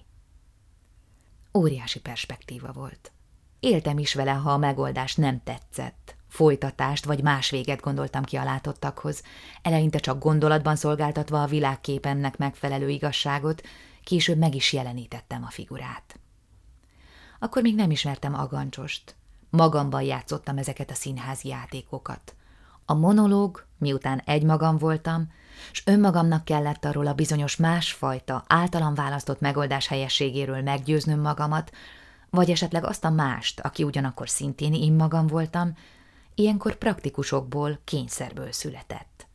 Óriási 1.53 1.99
perspektíva 1.99 2.71
volt. 2.71 3.11
Éltem 3.59 3.97
is 3.97 4.13
vele, 4.13 4.31
ha 4.31 4.51
a 4.51 4.57
megoldás 4.57 5.15
nem 5.15 5.43
tetszett. 5.43 6.16
Folytatást 6.37 7.05
vagy 7.05 7.23
más 7.23 7.49
véget 7.49 7.81
gondoltam 7.81 8.23
ki 8.23 8.35
a 8.35 8.43
látottakhoz, 8.43 9.23
eleinte 9.61 9.97
csak 9.97 10.19
gondolatban 10.19 10.75
szolgáltatva 10.75 11.41
a 11.41 11.47
világképemnek 11.47 12.37
megfelelő 12.37 12.89
igazságot, 12.89 13.61
később 14.03 14.37
meg 14.37 14.55
is 14.55 14.73
jelenítettem 14.73 15.43
a 15.43 15.49
figurát. 15.49 16.19
Akkor 17.39 17.61
még 17.61 17.75
nem 17.75 17.91
ismertem 17.91 18.33
Agancsost. 18.33 19.15
Magamban 19.49 20.01
játszottam 20.01 20.57
ezeket 20.57 20.89
a 20.89 20.93
színházi 20.93 21.47
játékokat. 21.47 22.35
A 22.85 22.93
monológ, 22.93 23.65
miután 23.77 24.21
egymagam 24.25 24.77
voltam, 24.77 25.31
s 25.71 25.81
önmagamnak 25.85 26.45
kellett 26.45 26.85
arról 26.85 27.07
a 27.07 27.13
bizonyos 27.13 27.55
másfajta, 27.55 28.43
általam 28.47 28.93
választott 28.93 29.39
megoldás 29.39 29.87
helyességéről 29.87 30.61
meggyőznöm 30.61 31.19
magamat, 31.19 31.71
vagy 32.29 32.49
esetleg 32.49 32.83
azt 32.85 33.05
a 33.05 33.09
mást, 33.09 33.59
aki 33.59 33.83
ugyanakkor 33.83 34.29
szintén 34.29 34.73
én 34.73 34.93
magam 34.93 35.27
voltam, 35.27 35.73
ilyenkor 36.37 36.75
praktikusokból, 36.75 37.79
kényszerből 37.83 38.51
született. 38.51 39.27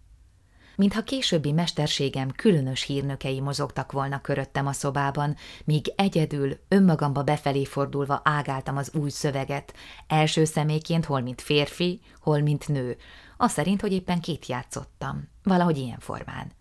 Mintha 0.76 1.02
későbbi 1.02 1.52
mesterségem 1.52 2.30
különös 2.30 2.82
hírnökei 2.82 3.40
mozogtak 3.40 3.92
volna 3.92 4.20
köröttem 4.20 4.66
a 4.66 4.72
szobában, 4.72 5.36
míg 5.64 5.92
egyedül, 5.96 6.58
önmagamba 6.68 7.22
befelé 7.22 7.64
fordulva 7.64 8.20
ágáltam 8.24 8.76
az 8.76 8.90
új 8.94 9.10
szöveget, 9.10 9.74
első 10.06 10.44
személyként 10.44 11.04
hol 11.04 11.20
mint 11.20 11.40
férfi, 11.40 12.00
hol 12.20 12.40
mint 12.40 12.68
nő, 12.68 12.96
az 13.36 13.52
szerint, 13.52 13.80
hogy 13.80 13.92
éppen 13.92 14.20
két 14.20 14.46
játszottam, 14.46 15.28
valahogy 15.42 15.78
ilyen 15.78 15.98
formán. 15.98 16.52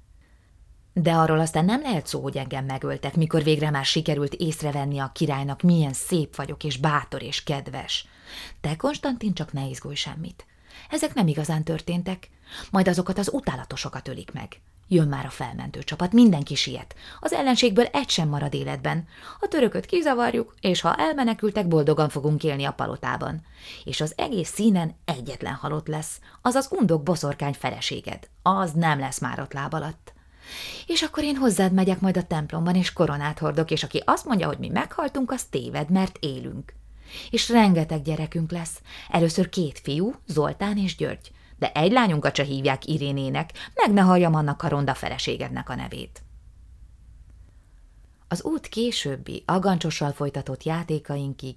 De 0.93 1.13
arról 1.13 1.39
aztán 1.39 1.65
nem 1.65 1.81
lehet 1.81 2.07
szó, 2.07 2.21
hogy 2.21 2.37
engem 2.37 2.65
megöltek, 2.65 3.15
mikor 3.15 3.43
végre 3.43 3.69
már 3.69 3.85
sikerült 3.85 4.33
észrevenni 4.33 4.99
a 4.99 5.11
királynak, 5.13 5.61
milyen 5.61 5.93
szép 5.93 6.35
vagyok, 6.35 6.63
és 6.63 6.77
bátor 6.77 7.21
és 7.21 7.43
kedves. 7.43 8.07
Te, 8.61 8.75
Konstantin, 8.75 9.33
csak 9.33 9.53
ne 9.53 9.65
izgulj 9.65 9.95
semmit. 9.95 10.45
Ezek 10.89 11.13
nem 11.13 11.27
igazán 11.27 11.63
történtek. 11.63 12.29
Majd 12.71 12.87
azokat 12.87 13.17
az 13.17 13.29
utálatosokat 13.33 14.07
ölik 14.07 14.31
meg. 14.31 14.61
Jön 14.87 15.07
már 15.07 15.25
a 15.25 15.29
felmentő 15.29 15.83
csapat, 15.83 16.11
mindenki 16.11 16.55
siet. 16.55 16.95
Az 17.19 17.33
ellenségből 17.33 17.85
egy 17.85 18.09
sem 18.09 18.27
marad 18.27 18.53
életben. 18.53 19.07
A 19.39 19.47
törököt 19.47 19.85
kizavarjuk, 19.85 20.55
és 20.61 20.81
ha 20.81 20.95
elmenekültek, 20.95 21.67
boldogan 21.67 22.09
fogunk 22.09 22.43
élni 22.43 22.63
a 22.63 22.71
palotában. 22.71 23.41
És 23.83 24.01
az 24.01 24.13
egész 24.17 24.49
színen 24.49 24.95
egyetlen 25.05 25.53
halott 25.53 25.87
lesz, 25.87 26.19
az 26.41 26.55
az 26.55 26.67
undok 26.71 27.03
boszorkány 27.03 27.53
feleséged. 27.53 28.29
Az 28.41 28.71
nem 28.71 28.99
lesz 28.99 29.19
már 29.19 29.39
ott 29.39 29.53
láb 29.53 29.73
alatt. 29.73 30.13
És 30.87 31.01
akkor 31.01 31.23
én 31.23 31.35
hozzád 31.35 31.73
megyek 31.73 31.99
majd 31.99 32.17
a 32.17 32.23
templomban, 32.23 32.75
és 32.75 32.93
koronát 32.93 33.39
hordok, 33.39 33.71
és 33.71 33.83
aki 33.83 34.01
azt 34.05 34.25
mondja, 34.25 34.47
hogy 34.47 34.57
mi 34.57 34.69
meghaltunk, 34.69 35.31
az 35.31 35.43
téved, 35.43 35.89
mert 35.89 36.17
élünk. 36.19 36.73
És 37.29 37.49
rengeteg 37.49 38.01
gyerekünk 38.01 38.51
lesz. 38.51 38.81
Először 39.09 39.49
két 39.49 39.79
fiú, 39.79 40.13
Zoltán 40.27 40.77
és 40.77 40.95
György, 40.95 41.31
de 41.57 41.71
egy 41.71 41.91
lányunkat 41.91 42.35
se 42.35 42.43
hívják 42.43 42.85
Irénének, 42.85 43.51
meg 43.73 43.93
ne 43.93 44.01
halljam 44.01 44.35
annak 44.35 44.63
a 44.63 44.67
ronda 44.67 44.93
feleségednek 44.93 45.69
a 45.69 45.75
nevét. 45.75 46.21
Az 48.27 48.43
út 48.43 48.67
későbbi, 48.67 49.43
agancsossal 49.45 50.11
folytatott 50.11 50.63
játékainkig 50.63 51.55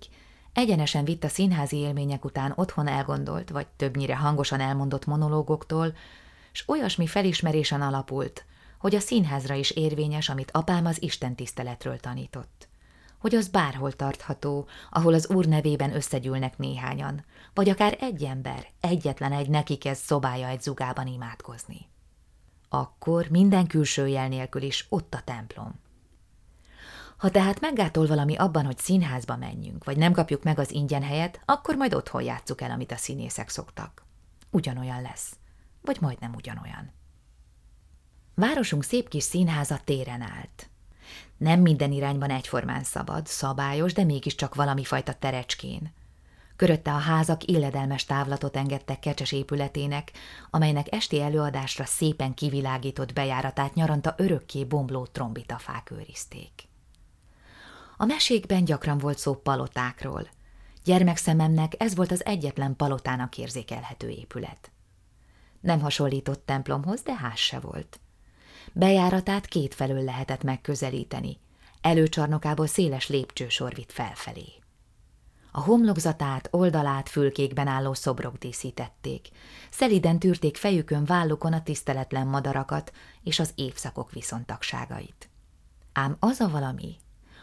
egyenesen 0.53 1.05
vitt 1.05 1.25
a 1.25 1.29
színházi 1.29 1.77
élmények 1.77 2.25
után 2.25 2.53
otthon 2.57 2.87
elgondolt, 2.87 3.51
vagy 3.51 3.67
többnyire 3.67 4.17
hangosan 4.17 4.61
elmondott 4.61 5.07
monológoktól, 5.07 5.95
s 6.53 6.65
olyasmi 6.69 7.07
felismerésen 7.07 7.83
alapult, 7.83 8.45
hogy 8.79 8.95
a 8.95 9.01
színházra 9.01 9.55
is 9.55 9.71
érvényes, 9.71 10.29
amit 10.29 10.51
apám 10.51 10.87
az 10.87 11.03
Isten 11.03 11.35
tiszteletről 11.35 11.99
tanított. 11.99 12.69
Hogy 13.19 13.35
az 13.35 13.49
bárhol 13.49 13.93
tartható, 13.93 14.67
ahol 14.91 15.15
az 15.15 15.29
Úr 15.29 15.47
nevében 15.47 15.95
összegyűlnek 15.95 16.59
néhányan, 16.59 17.25
vagy 17.55 17.69
akár 17.69 17.97
egy 18.01 18.25
ember, 18.25 18.67
egyetlen 18.81 19.33
egy 19.33 19.49
neki 19.49 19.77
kezd 19.77 20.03
szobája 20.03 20.49
egy 20.49 20.63
zugában 20.63 21.07
imádkozni. 21.07 21.89
Akkor 22.69 23.27
minden 23.31 23.67
külső 23.67 24.07
jel 24.07 24.29
nélkül 24.29 24.63
is 24.63 24.87
ott 24.89 25.15
a 25.15 25.23
templom. 25.25 25.83
Ha 27.17 27.31
tehát 27.31 27.61
meggátol 27.61 28.07
valami 28.07 28.37
abban, 28.37 28.65
hogy 28.65 28.79
színházba 28.79 29.37
menjünk, 29.37 29.85
vagy 29.85 29.97
nem 29.97 30.13
kapjuk 30.13 30.43
meg 30.43 30.59
az 30.59 30.71
ingyen 30.71 31.03
helyet, 31.03 31.41
akkor 31.45 31.77
majd 31.77 31.95
otthon 31.95 32.23
játsszuk 32.23 32.61
el, 32.61 32.71
amit 32.71 32.93
a 32.93 32.97
színészek 32.97 33.49
szoktak. 33.49 34.05
Ugyanolyan 34.51 35.03
lesz. 35.03 35.37
Vagy 35.83 36.01
majdnem 36.01 36.35
ugyanolyan. 36.35 36.93
Városunk 38.35 38.85
szép 38.85 39.09
kis 39.09 39.23
színháza 39.23 39.81
téren 39.85 40.21
állt. 40.21 40.69
Nem 41.37 41.61
minden 41.61 41.93
irányban 41.93 42.31
egyformán 42.31 42.85
szabad, 42.85 43.27
szabályos, 43.27 43.93
de 43.93 44.05
mégiscsak 44.05 44.55
valami 44.55 44.85
fajta 44.85 45.13
terecskén. 45.13 45.93
Körötte 46.57 46.93
a 46.93 46.99
házak 46.99 47.45
illedelmes 47.45 48.05
távlatot 48.05 48.57
engedtek 48.57 49.01
kecses 49.01 49.33
épületének, 49.33 50.13
amelynek 50.51 50.93
esti 50.93 51.21
előadásra 51.21 51.85
szépen 51.85 52.35
kivilágított 52.35 53.13
bejáratát 53.13 53.75
nyaranta 53.75 54.15
örökké 54.17 54.65
bomló 54.65 55.07
trombitafák 55.07 55.91
őrizték. 55.91 56.69
A 57.97 58.05
mesékben 58.05 58.65
gyakran 58.65 58.99
volt 58.99 59.19
szó 59.19 59.35
palotákról. 59.35 60.29
Gyermekszememnek 60.85 61.73
ez 61.79 61.95
volt 61.95 62.11
az 62.11 62.25
egyetlen 62.25 62.77
palotának 62.77 63.39
érzékelhető 63.39 64.09
épület. 64.09 64.71
Nem 65.61 65.81
hasonlított 65.81 66.47
templomhoz, 66.47 67.03
de 67.03 67.15
ház 67.15 67.39
se 67.39 67.59
volt. 67.59 68.01
Bejáratát 68.77 69.47
kétfelől 69.47 70.05
lehetett 70.05 70.43
megközelíteni. 70.43 71.39
Előcsarnokából 71.81 72.67
széles 72.67 73.09
lépcsősor 73.09 73.75
vitt 73.75 73.93
felfelé. 73.93 74.53
A 75.53 75.61
homlokzatát, 75.61 76.49
oldalát 76.51 77.09
fülkékben 77.09 77.67
álló 77.67 77.95
szobrok 77.95 78.39
díszítették. 78.39 79.29
Szeliden 79.71 80.19
tűrték 80.19 80.57
fejükön 80.57 81.05
vállukon 81.05 81.53
a 81.53 81.63
tiszteletlen 81.63 82.27
madarakat 82.27 82.93
és 83.23 83.39
az 83.39 83.53
évszakok 83.55 84.13
viszontagságait. 84.13 85.29
Ám 85.93 86.17
az 86.19 86.41
a 86.41 86.49
valami, 86.49 86.97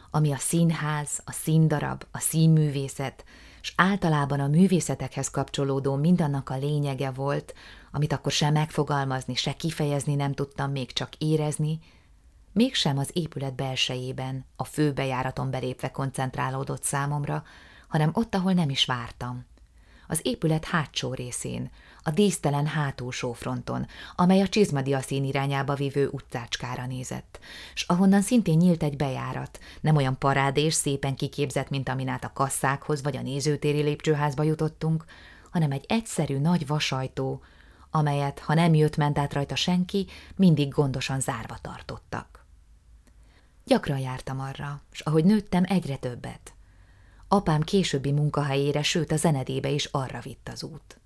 ami 0.10 0.32
a 0.32 0.38
színház, 0.38 1.22
a 1.26 1.32
színdarab, 1.32 2.04
a 2.12 2.20
színművészet, 2.20 3.24
és 3.62 3.74
általában 3.76 4.40
a 4.40 4.48
művészetekhez 4.48 5.30
kapcsolódó 5.30 5.96
mindannak 5.96 6.50
a 6.50 6.58
lényege 6.58 7.12
volt, 7.12 7.54
amit 7.92 8.14
akkor 8.14 8.32
sem 8.32 8.54
megfogalmazni, 8.54 9.36
se 9.36 9.54
kifejezni 9.54 10.16
nem 10.16 10.34
tudtam 10.34 10.72
még 10.72 10.94
csak 10.94 11.16
érezni, 11.18 11.80
mégsem 12.54 12.98
az 12.98 13.10
épület 13.14 13.56
belsejében, 13.56 14.46
a 14.56 14.64
főbejáraton 14.64 15.52
belépve 15.52 15.92
koncentrálódott 15.92 16.84
számomra, 16.84 17.44
hanem 17.88 18.10
ott, 18.14 18.36
ahol 18.36 18.54
nem 18.54 18.70
is 18.70 18.86
vártam. 18.86 19.46
Az 20.08 20.20
épület 20.24 20.66
hátsó 20.66 21.14
részén, 21.14 21.72
a 22.04 22.12
dísztelen 22.12 22.66
hátulsó 22.66 23.34
fronton, 23.34 23.88
amely 24.16 24.42
a 24.42 24.48
Csizmadiaszín 24.48 25.24
irányába 25.24 25.76
vívő 25.76 26.08
utcácskára 26.08 26.86
nézett, 26.86 27.40
s 27.74 27.84
ahonnan 27.88 28.22
szintén 28.22 28.58
nyílt 28.58 28.84
egy 28.84 28.96
bejárat, 28.96 29.60
nem 29.82 29.96
olyan 29.96 30.18
parádés, 30.18 30.74
szépen 30.74 31.16
kiképzett, 31.16 31.70
mint 31.70 31.90
amin 31.90 32.08
át 32.08 32.24
a 32.24 32.34
kasszákhoz 32.34 33.04
vagy 33.04 33.18
a 33.18 33.22
nézőtéri 33.22 33.82
lépcsőházba 33.82 34.44
jutottunk, 34.44 35.06
hanem 35.52 35.72
egy 35.72 35.86
egyszerű 35.88 36.38
nagy 36.38 36.68
vasajtó, 36.68 37.42
amelyet, 37.92 38.40
ha 38.40 38.54
nem 38.54 38.74
jött 38.74 38.98
ment 38.98 39.18
át 39.18 39.34
rajta 39.34 39.56
senki, 39.56 40.08
mindig 40.36 40.70
gondosan 40.70 41.20
zárva 41.20 41.58
tartottak. 41.62 42.46
Gyakran 43.66 44.00
jártam 44.00 44.40
arra, 44.40 44.82
és 44.92 45.00
ahogy 45.00 45.24
nőttem, 45.24 45.64
egyre 45.68 45.96
többet. 45.96 46.54
Apám 47.28 47.62
későbbi 47.62 48.12
munkahelyére, 48.12 48.84
sőt 48.84 49.12
a 49.12 49.18
zenedébe 49.18 49.70
is 49.70 49.86
arra 49.86 50.20
vitt 50.20 50.50
az 50.54 50.64
út. 50.64 51.01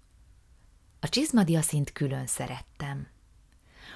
A 1.05 1.09
csizmadiaszint 1.09 1.91
külön 1.91 2.27
szerettem. 2.27 3.07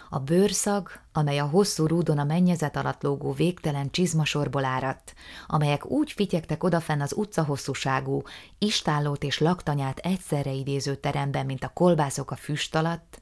A 0.09 0.19
bőrszag, 0.19 0.91
amely 1.13 1.37
a 1.37 1.45
hosszú 1.45 1.85
rúdon 1.85 2.17
a 2.17 2.23
mennyezet 2.23 2.75
alatt 2.75 3.01
lógó 3.01 3.33
végtelen 3.33 3.91
csizmasorból 3.91 4.65
áradt, 4.65 5.13
amelyek 5.47 5.85
úgy 5.85 6.11
fityegtek 6.11 6.63
odafenn 6.63 7.01
az 7.01 7.13
utca 7.13 7.43
hosszúságú, 7.43 8.21
istállót 8.57 9.23
és 9.23 9.39
laktanyát 9.39 9.97
egyszerre 9.97 10.51
idéző 10.51 10.95
teremben, 10.95 11.45
mint 11.45 11.63
a 11.63 11.73
kolbászok 11.73 12.31
a 12.31 12.35
füst 12.35 12.75
alatt, 12.75 13.19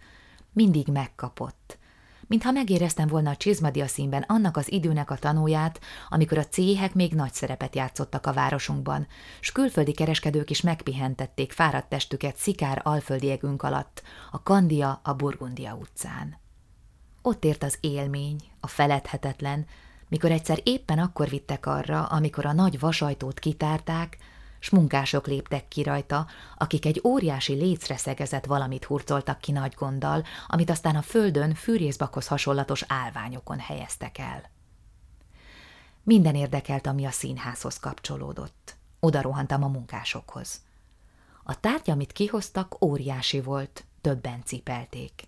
mindig 0.53 0.87
megkapott, 0.87 1.77
mintha 2.27 2.51
megéreztem 2.51 3.07
volna 3.07 3.29
a 3.29 3.35
csizmadia 3.35 3.87
színben 3.87 4.21
annak 4.27 4.57
az 4.57 4.71
időnek 4.71 5.11
a 5.11 5.15
tanúját, 5.15 5.79
amikor 6.09 6.37
a 6.37 6.45
céhek 6.47 6.93
még 6.93 7.13
nagy 7.13 7.33
szerepet 7.33 7.75
játszottak 7.75 8.25
a 8.25 8.33
városunkban, 8.33 9.07
s 9.39 9.51
külföldi 9.51 9.91
kereskedők 9.91 10.49
is 10.49 10.61
megpihentették 10.61 11.51
fáradt 11.51 11.89
testüket 11.89 12.37
szikár 12.37 12.81
alföldiegünk 12.83 13.63
alatt, 13.63 14.01
a 14.31 14.43
Kandia, 14.43 14.99
a 15.03 15.13
Burgundia 15.13 15.75
utcán. 15.75 16.37
Ott 17.21 17.45
ért 17.45 17.63
az 17.63 17.77
élmény, 17.81 18.37
a 18.59 18.67
feledhetetlen, 18.67 19.65
mikor 20.09 20.31
egyszer 20.31 20.59
éppen 20.63 20.99
akkor 20.99 21.29
vittek 21.29 21.65
arra, 21.65 22.05
amikor 22.05 22.45
a 22.45 22.53
nagy 22.53 22.79
vasajtót 22.79 23.39
kitárták, 23.39 24.17
s 24.59 24.69
munkások 24.69 25.27
léptek 25.27 25.67
ki 25.67 25.83
rajta, 25.83 26.27
akik 26.57 26.85
egy 26.85 27.01
óriási 27.03 27.53
lécre 27.53 27.97
szegezett 27.97 28.45
valamit 28.45 28.85
hurcoltak 28.85 29.39
ki 29.39 29.51
nagy 29.51 29.73
gonddal, 29.73 30.23
amit 30.47 30.69
aztán 30.69 30.95
a 30.95 31.01
földön 31.01 31.53
fűrészbakhoz 31.53 32.27
hasonlatos 32.27 32.83
állványokon 32.87 33.59
helyeztek 33.59 34.17
el. 34.17 34.49
Minden 36.03 36.35
érdekelt, 36.35 36.87
ami 36.87 37.05
a 37.05 37.11
színházhoz 37.11 37.79
kapcsolódott. 37.79 38.75
Oda 38.99 39.21
rohantam 39.21 39.63
a 39.63 39.67
munkásokhoz. 39.67 40.61
A 41.43 41.59
tárgy, 41.59 41.89
amit 41.89 42.11
kihoztak, 42.11 42.83
óriási 42.83 43.41
volt, 43.41 43.85
többen 44.01 44.41
cipelték. 44.45 45.27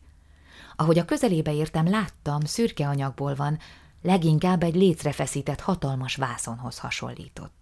Ahogy 0.75 0.99
a 0.99 1.05
közelébe 1.05 1.53
értem, 1.53 1.89
láttam, 1.89 2.39
szürke 2.39 2.87
anyagból 2.87 3.35
van, 3.35 3.59
leginkább 4.01 4.63
egy 4.63 4.97
feszített 5.11 5.59
hatalmas 5.59 6.15
vászonhoz 6.15 6.77
hasonlított. 6.77 7.58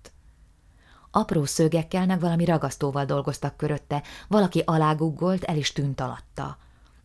Apró 1.12 1.46
szögekkel 1.46 2.06
meg 2.06 2.20
valami 2.20 2.46
ragasztóval 2.46 3.06
dolgoztak 3.06 3.58
körötte, 3.58 4.04
valaki 4.28 4.62
aláguggolt, 4.66 5.44
el 5.44 5.58
is 5.58 5.72
tűnt 5.72 6.02
alatta. 6.02 6.58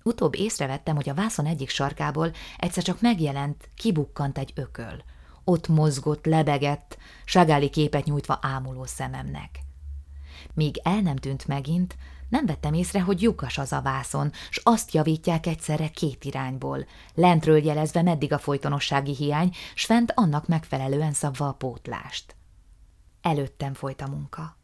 Utóbb 0.02 0.34
észrevettem, 0.34 0.94
hogy 0.94 1.08
a 1.08 1.14
vászon 1.14 1.46
egyik 1.46 1.68
sarkából 1.68 2.32
egyszer 2.58 2.82
csak 2.82 3.00
megjelent, 3.00 3.68
kibukkant 3.74 4.38
egy 4.38 4.52
ököl. 4.54 5.02
Ott 5.44 5.68
mozgott, 5.68 6.26
lebegett, 6.26 6.98
sagáli 7.24 7.70
képet 7.70 8.04
nyújtva 8.04 8.38
ámuló 8.42 8.84
szememnek. 8.84 9.60
Míg 10.54 10.80
el 10.82 11.00
nem 11.00 11.16
tűnt 11.16 11.46
megint, 11.46 11.96
nem 12.28 12.46
vettem 12.46 12.74
észre, 12.74 13.00
hogy 13.00 13.22
lyukas 13.22 13.58
az 13.58 13.72
a 13.72 13.80
vászon, 13.80 14.32
s 14.50 14.60
azt 14.62 14.92
javítják 14.92 15.46
egyszerre 15.46 15.88
két 15.88 16.24
irányból, 16.24 16.86
lentről 17.14 17.64
jelezve 17.64 18.02
meddig 18.02 18.32
a 18.32 18.38
folytonossági 18.38 19.14
hiány, 19.14 19.54
s 19.74 19.84
fent 19.84 20.12
annak 20.14 20.46
megfelelően 20.46 21.12
szabva 21.12 21.48
a 21.48 21.52
pótlást. 21.52 22.36
Előttem 23.22 23.74
folyt 23.74 24.00
a 24.00 24.08
munka. 24.08 24.56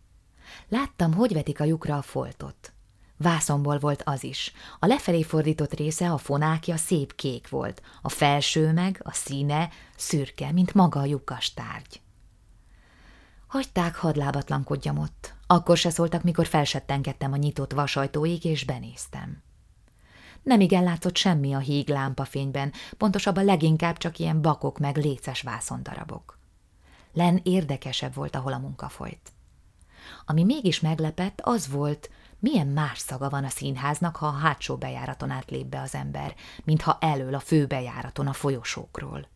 Láttam, 0.68 1.12
hogy 1.12 1.33
vetik 1.33 1.61
a 1.61 1.64
lyukra 1.64 1.97
a 1.97 2.03
foltot. 2.03 2.73
Vászomból 3.16 3.79
volt 3.79 4.03
az 4.05 4.25
is. 4.25 4.53
A 4.79 4.87
lefelé 4.87 5.23
fordított 5.23 5.75
része, 5.75 6.11
a 6.11 6.18
fonákja 6.18 6.77
szép 6.77 7.14
kék 7.14 7.49
volt, 7.49 7.83
a 8.03 8.09
felső 8.09 8.73
meg, 8.73 9.01
a 9.05 9.12
színe 9.12 9.68
szürke, 9.97 10.53
mint 10.53 10.75
maga 10.75 11.01
a 11.01 11.05
lyukas 11.05 11.55
tárgy. 11.55 12.01
Hagyták, 13.47 13.97
hadlábatlankodjam 13.97 14.99
ott. 14.99 15.35
Akkor 15.47 15.77
se 15.77 15.90
szóltak, 15.90 16.23
mikor 16.23 16.47
felsettenkedtem 16.47 17.33
a 17.33 17.37
nyitott 17.37 17.73
vasajtóig, 17.73 18.44
és 18.44 18.64
benéztem. 18.64 19.42
Nem 20.42 20.61
igen 20.61 20.83
látszott 20.83 21.16
semmi 21.16 21.53
a 21.53 21.59
híg 21.59 21.88
lámpafényben, 21.88 22.73
pontosabban 22.97 23.44
leginkább 23.44 23.97
csak 23.97 24.18
ilyen 24.18 24.42
bakok 24.42 24.79
meg 24.79 24.97
léces 24.97 25.42
vászondarabok. 25.42 26.38
Len 27.12 27.40
érdekesebb 27.42 28.14
volt, 28.14 28.37
ahol 28.37 28.53
a 28.53 28.59
munka 28.59 28.88
folyt. 28.88 29.33
Ami 30.27 30.44
mégis 30.44 30.81
meglepett, 30.81 31.40
az 31.42 31.68
volt, 31.68 32.11
milyen 32.38 32.66
más 32.66 32.99
szaga 32.99 33.29
van 33.29 33.44
a 33.44 33.49
színháznak, 33.49 34.16
ha 34.16 34.27
a 34.27 34.38
hátsó 34.38 34.77
bejáraton 34.77 35.31
átlép 35.31 35.66
be 35.66 35.81
az 35.81 35.94
ember, 35.94 36.35
mintha 36.64 36.99
elől 37.01 37.35
a 37.35 37.40
főbejáraton 37.40 38.27
a 38.27 38.33
folyosókról. 38.33 39.29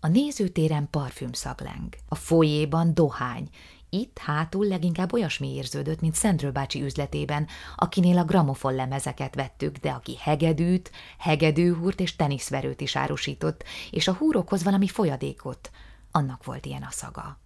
A 0.00 0.08
nézőtéren 0.08 0.90
parfümszag 0.90 1.60
leng, 1.60 1.94
a 2.08 2.14
folyéban 2.14 2.94
dohány, 2.94 3.48
itt 3.90 4.18
hátul 4.18 4.66
leginkább 4.66 5.12
olyasmi 5.12 5.54
érződött, 5.54 6.00
mint 6.00 6.14
Szendről 6.14 6.52
bácsi 6.52 6.82
üzletében, 6.82 7.46
akinél 7.76 8.18
a 8.18 8.24
gramofon 8.24 8.74
lemezeket 8.74 9.34
vettük, 9.34 9.76
de 9.76 9.90
aki 9.90 10.16
hegedűt, 10.20 10.90
hegedűhúrt 11.18 12.00
és 12.00 12.16
teniszverőt 12.16 12.80
is 12.80 12.96
árusított, 12.96 13.64
és 13.90 14.08
a 14.08 14.14
húrokhoz 14.14 14.62
valami 14.62 14.88
folyadékot, 14.88 15.70
annak 16.16 16.44
volt 16.44 16.66
ilyen 16.66 16.82
a 16.82 16.90
szaga. 16.90 17.38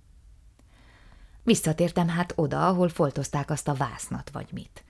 Visszatértem 1.42 2.09
hát 2.09 2.33
oda, 2.37 2.68
ahol 2.68 2.88
foltozták 2.88 3.50
azt 3.50 3.68
a 3.68 3.74
vásznat 3.74 4.30
vagy 4.30 4.48
mit. 4.52 4.85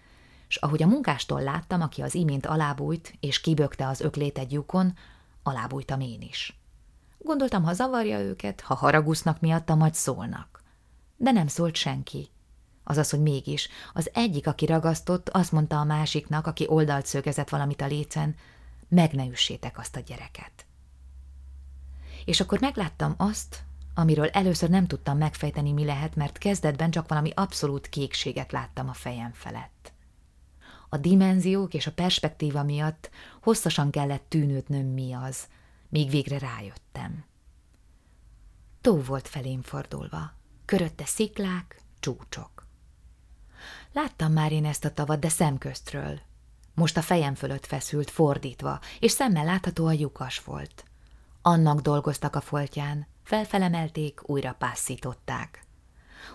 S 0.48 0.56
ahogy 0.56 0.82
a 0.82 0.86
munkástól 0.86 1.42
láttam, 1.42 1.80
aki 1.80 2.02
az 2.02 2.14
imént 2.14 2.46
alábújt, 2.46 3.14
és 3.20 3.40
kibökte 3.40 3.86
az 3.86 4.00
öklét 4.00 4.38
egy 4.38 4.52
lyukon, 4.52 4.96
alábújtam 5.42 6.00
én 6.00 6.20
is. 6.20 6.60
Gondoltam, 7.18 7.62
ha 7.62 7.72
zavarja 7.72 8.18
őket, 8.18 8.60
ha 8.60 8.74
haragusznak 8.74 9.40
miatta, 9.40 9.74
majd 9.74 9.94
szólnak. 9.94 10.62
De 11.16 11.30
nem 11.30 11.46
szólt 11.46 11.76
senki. 11.76 12.28
Azaz, 12.84 13.10
hogy 13.10 13.20
mégis, 13.20 13.68
az 13.92 14.10
egyik, 14.14 14.46
aki 14.46 14.66
ragasztott, 14.66 15.28
azt 15.28 15.52
mondta 15.52 15.80
a 15.80 15.84
másiknak, 15.84 16.46
aki 16.46 16.66
oldalt 16.68 17.06
szögezett 17.06 17.48
valamit 17.48 17.80
a 17.80 17.86
lécen, 17.86 18.34
meg 18.88 19.12
ne 19.12 19.26
üssétek 19.26 19.78
azt 19.78 19.96
a 19.96 20.00
gyereket. 20.00 20.66
És 22.24 22.40
akkor 22.40 22.60
megláttam 22.60 23.14
azt, 23.16 23.64
amiről 23.94 24.28
először 24.28 24.70
nem 24.70 24.86
tudtam 24.86 25.18
megfejteni, 25.18 25.72
mi 25.72 25.84
lehet, 25.84 26.14
mert 26.14 26.38
kezdetben 26.38 26.90
csak 26.90 27.08
valami 27.08 27.30
abszolút 27.34 27.88
kékséget 27.88 28.52
láttam 28.52 28.88
a 28.88 28.92
fejem 28.92 29.32
felett. 29.32 29.92
A 30.88 30.96
dimenziók 30.96 31.74
és 31.74 31.86
a 31.86 31.92
perspektíva 31.92 32.62
miatt 32.62 33.10
hosszasan 33.42 33.90
kellett 33.90 34.24
tűnődnöm 34.28 34.86
mi 34.86 35.12
az, 35.12 35.48
míg 35.88 36.10
végre 36.10 36.38
rájöttem. 36.38 37.24
Tó 38.80 39.00
volt 39.00 39.28
felém 39.28 39.62
fordulva, 39.62 40.32
körötte 40.64 41.04
sziklák, 41.04 41.80
csúcsok. 42.00 42.66
Láttam 43.92 44.32
már 44.32 44.52
én 44.52 44.64
ezt 44.64 44.84
a 44.84 44.94
tavat, 44.94 45.20
de 45.20 45.28
szemköztről. 45.28 46.20
Most 46.74 46.96
a 46.96 47.02
fejem 47.02 47.34
fölött 47.34 47.66
feszült, 47.66 48.10
fordítva, 48.10 48.80
és 49.00 49.10
szemmel 49.10 49.44
látható 49.44 49.86
a 49.86 49.92
lyukas 49.92 50.40
volt. 50.44 50.84
Annak 51.42 51.80
dolgoztak 51.80 52.36
a 52.36 52.40
foltján, 52.40 53.06
felfelemelték, 53.30 54.20
újra 54.22 54.54
pászították. 54.58 55.64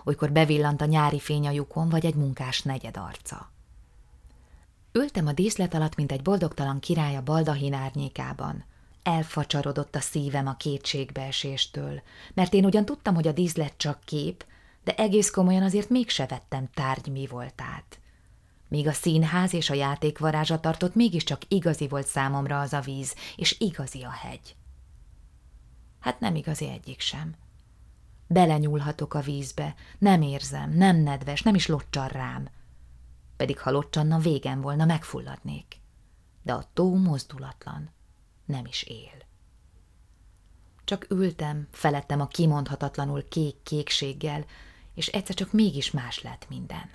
Olykor 0.04 0.32
bevillant 0.32 0.80
a 0.80 0.84
nyári 0.84 1.20
fény 1.20 1.46
a 1.46 1.50
lyukon, 1.50 1.88
vagy 1.88 2.06
egy 2.06 2.14
munkás 2.14 2.62
negyed 2.62 2.96
arca. 2.96 3.50
Ültem 4.92 5.26
a 5.26 5.32
díszlet 5.32 5.74
alatt, 5.74 5.94
mint 5.94 6.12
egy 6.12 6.22
boldogtalan 6.22 6.80
király 6.80 7.16
a 7.16 7.22
baldahin 7.22 7.72
árnyékában. 7.72 8.64
Elfacsarodott 9.02 9.94
a 9.94 10.00
szívem 10.00 10.46
a 10.46 10.56
kétségbeeséstől, 10.56 12.02
mert 12.34 12.54
én 12.54 12.64
ugyan 12.64 12.84
tudtam, 12.84 13.14
hogy 13.14 13.28
a 13.28 13.32
díszlet 13.32 13.74
csak 13.76 14.00
kép, 14.04 14.44
de 14.84 14.94
egész 14.94 15.30
komolyan 15.30 15.62
azért 15.62 15.88
mégse 15.88 16.26
vettem 16.26 16.68
tárgy 16.74 17.06
mi 17.06 17.26
voltát. 17.26 17.98
Míg 18.68 18.86
a 18.86 18.92
színház 18.92 19.54
és 19.54 19.70
a 19.70 19.74
játék 19.74 20.18
varázsa 20.18 20.60
tartott, 20.60 20.94
mégiscsak 20.94 21.42
igazi 21.48 21.88
volt 21.88 22.06
számomra 22.06 22.60
az 22.60 22.72
a 22.72 22.80
víz, 22.80 23.14
és 23.36 23.56
igazi 23.58 24.02
a 24.02 24.10
hegy. 24.10 24.56
Hát 26.06 26.20
nem 26.20 26.34
igazi 26.34 26.68
egyik 26.68 27.00
sem. 27.00 27.34
Belenyúlhatok 28.26 29.14
a 29.14 29.20
vízbe, 29.20 29.74
nem 29.98 30.22
érzem, 30.22 30.70
nem 30.70 30.96
nedves, 30.96 31.42
nem 31.42 31.54
is 31.54 31.66
locsan 31.66 32.08
rám. 32.08 32.48
Pedig 33.36 33.58
ha 33.58 33.70
locsanna, 33.70 34.18
végem 34.18 34.60
volna, 34.60 34.84
megfulladnék. 34.84 35.80
De 36.42 36.52
a 36.52 36.64
tó 36.72 36.96
mozdulatlan, 36.96 37.90
nem 38.44 38.66
is 38.66 38.82
él. 38.82 39.24
Csak 40.84 41.06
ültem, 41.10 41.68
felettem 41.70 42.20
a 42.20 42.26
kimondhatatlanul 42.26 43.28
kék 43.28 43.62
kékséggel, 43.62 44.44
és 44.94 45.06
egyszer 45.06 45.34
csak 45.34 45.52
mégis 45.52 45.90
más 45.90 46.22
lett 46.22 46.48
minden. 46.48 46.90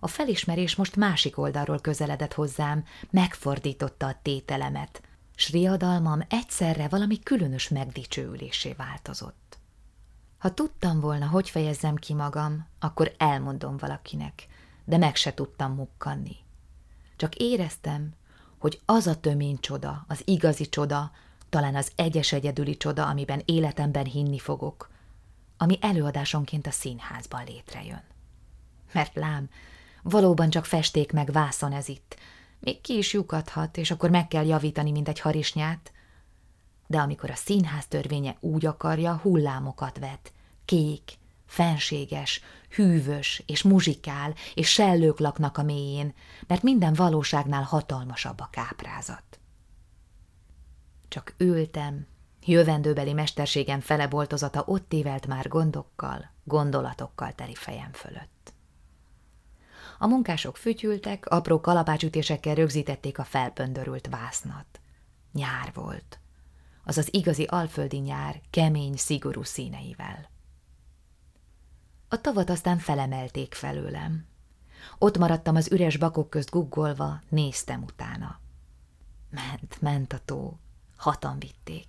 A 0.00 0.06
felismerés 0.06 0.74
most 0.76 0.96
másik 0.96 1.38
oldalról 1.38 1.80
közeledett 1.80 2.32
hozzám, 2.32 2.84
megfordította 3.10 4.06
a 4.06 4.18
tételemet, 4.22 5.02
s 5.42 5.50
riadalmam 5.50 6.20
egyszerre 6.28 6.88
valami 6.88 7.18
különös 7.18 7.68
megdicsőülésé 7.68 8.72
változott. 8.72 9.58
Ha 10.38 10.54
tudtam 10.54 11.00
volna, 11.00 11.26
hogy 11.26 11.50
fejezzem 11.50 11.94
ki 11.94 12.14
magam, 12.14 12.66
akkor 12.80 13.14
elmondom 13.18 13.76
valakinek, 13.76 14.46
de 14.84 14.96
meg 14.96 15.16
se 15.16 15.34
tudtam 15.34 15.74
mukkanni. 15.74 16.36
Csak 17.16 17.34
éreztem, 17.34 18.14
hogy 18.58 18.80
az 18.84 19.06
a 19.06 19.20
tömény 19.20 19.60
csoda, 19.60 20.04
az 20.08 20.22
igazi 20.24 20.68
csoda, 20.68 21.10
talán 21.48 21.74
az 21.74 21.92
egyes 21.96 22.32
egyedüli 22.32 22.76
csoda, 22.76 23.06
amiben 23.06 23.42
életemben 23.44 24.04
hinni 24.04 24.38
fogok, 24.38 24.90
ami 25.56 25.78
előadásonként 25.80 26.66
a 26.66 26.70
színházban 26.70 27.44
létrejön. 27.44 28.02
Mert 28.92 29.14
lám, 29.14 29.48
valóban 30.02 30.50
csak 30.50 30.64
festék 30.64 31.12
meg 31.12 31.32
vászon 31.32 31.72
ez 31.72 31.88
itt, 31.88 32.16
még 32.62 32.80
ki 32.80 32.96
is 32.96 33.12
lyukadhat, 33.12 33.76
és 33.76 33.90
akkor 33.90 34.10
meg 34.10 34.28
kell 34.28 34.46
javítani, 34.46 34.90
mint 34.90 35.08
egy 35.08 35.20
harisnyát. 35.20 35.92
De 36.86 36.98
amikor 36.98 37.30
a 37.30 37.34
színház 37.34 37.86
törvénye 37.86 38.36
úgy 38.40 38.66
akarja, 38.66 39.16
hullámokat 39.22 39.98
vet, 39.98 40.32
kék, 40.64 41.18
fenséges, 41.46 42.40
hűvös 42.70 43.42
és 43.46 43.62
muzsikál, 43.62 44.34
és 44.54 44.72
sellők 44.72 45.18
laknak 45.18 45.58
a 45.58 45.62
mélyén, 45.62 46.14
mert 46.46 46.62
minden 46.62 46.94
valóságnál 46.94 47.62
hatalmasabb 47.62 48.40
a 48.40 48.48
káprázat. 48.50 49.40
Csak 51.08 51.34
ültem, 51.38 52.06
jövendőbeli 52.44 53.12
mesterségem 53.12 53.80
feleboltozata 53.80 54.62
ott 54.66 54.92
évelt 54.92 55.26
már 55.26 55.48
gondokkal, 55.48 56.30
gondolatokkal 56.44 57.32
teli 57.32 57.54
fejem 57.54 57.92
fölött. 57.92 58.31
A 60.02 60.06
munkások 60.06 60.56
fütyültek, 60.56 61.26
apró 61.26 61.60
kalapácsütésekkel 61.60 62.54
rögzítették 62.54 63.18
a 63.18 63.24
felpöndörült 63.24 64.06
vásznat. 64.06 64.80
Nyár 65.32 65.70
volt. 65.74 66.18
Az 66.84 66.98
az 66.98 67.14
igazi 67.14 67.44
alföldi 67.44 67.96
nyár, 67.96 68.40
kemény, 68.50 68.96
szigorú 68.96 69.42
színeivel. 69.42 70.30
A 72.08 72.20
tavat 72.20 72.50
aztán 72.50 72.78
felemelték 72.78 73.54
felőlem. 73.54 74.26
Ott 74.98 75.18
maradtam 75.18 75.56
az 75.56 75.72
üres 75.72 75.96
bakok 75.96 76.30
közt 76.30 76.50
guggolva, 76.50 77.20
néztem 77.28 77.82
utána. 77.82 78.40
Ment, 79.30 79.80
ment 79.80 80.12
a 80.12 80.20
tó. 80.24 80.58
Hatan 80.96 81.38
vitték. 81.38 81.86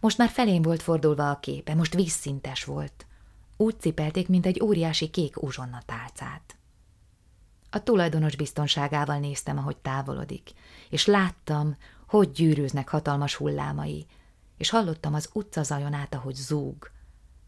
Most 0.00 0.18
már 0.18 0.28
felém 0.28 0.62
volt 0.62 0.82
fordulva 0.82 1.30
a 1.30 1.40
képe, 1.40 1.74
most 1.74 1.94
vízszintes 1.94 2.64
volt. 2.64 3.06
Úgy 3.56 3.80
cipelték, 3.80 4.28
mint 4.28 4.46
egy 4.46 4.62
óriási 4.62 5.10
kék 5.10 5.42
uzsonna 5.42 5.82
tálcát. 5.86 6.56
A 7.74 7.82
tulajdonos 7.82 8.36
biztonságával 8.36 9.18
néztem, 9.18 9.58
ahogy 9.58 9.76
távolodik, 9.76 10.50
és 10.90 11.06
láttam, 11.06 11.76
hogy 12.06 12.30
gyűrűznek 12.30 12.88
hatalmas 12.88 13.34
hullámai, 13.34 14.06
és 14.56 14.70
hallottam 14.70 15.14
az 15.14 15.28
utca 15.32 15.62
zajon 15.62 15.92
át, 15.92 16.14
ahogy 16.14 16.34
zúg, 16.34 16.90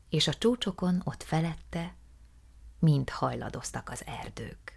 és 0.08 0.28
a 0.28 0.34
csúcsokon 0.34 1.00
ott 1.04 1.22
felette 1.22 1.94
mind 2.78 3.10
hajladoztak 3.10 3.88
az 3.90 4.02
erdők. 4.06 4.75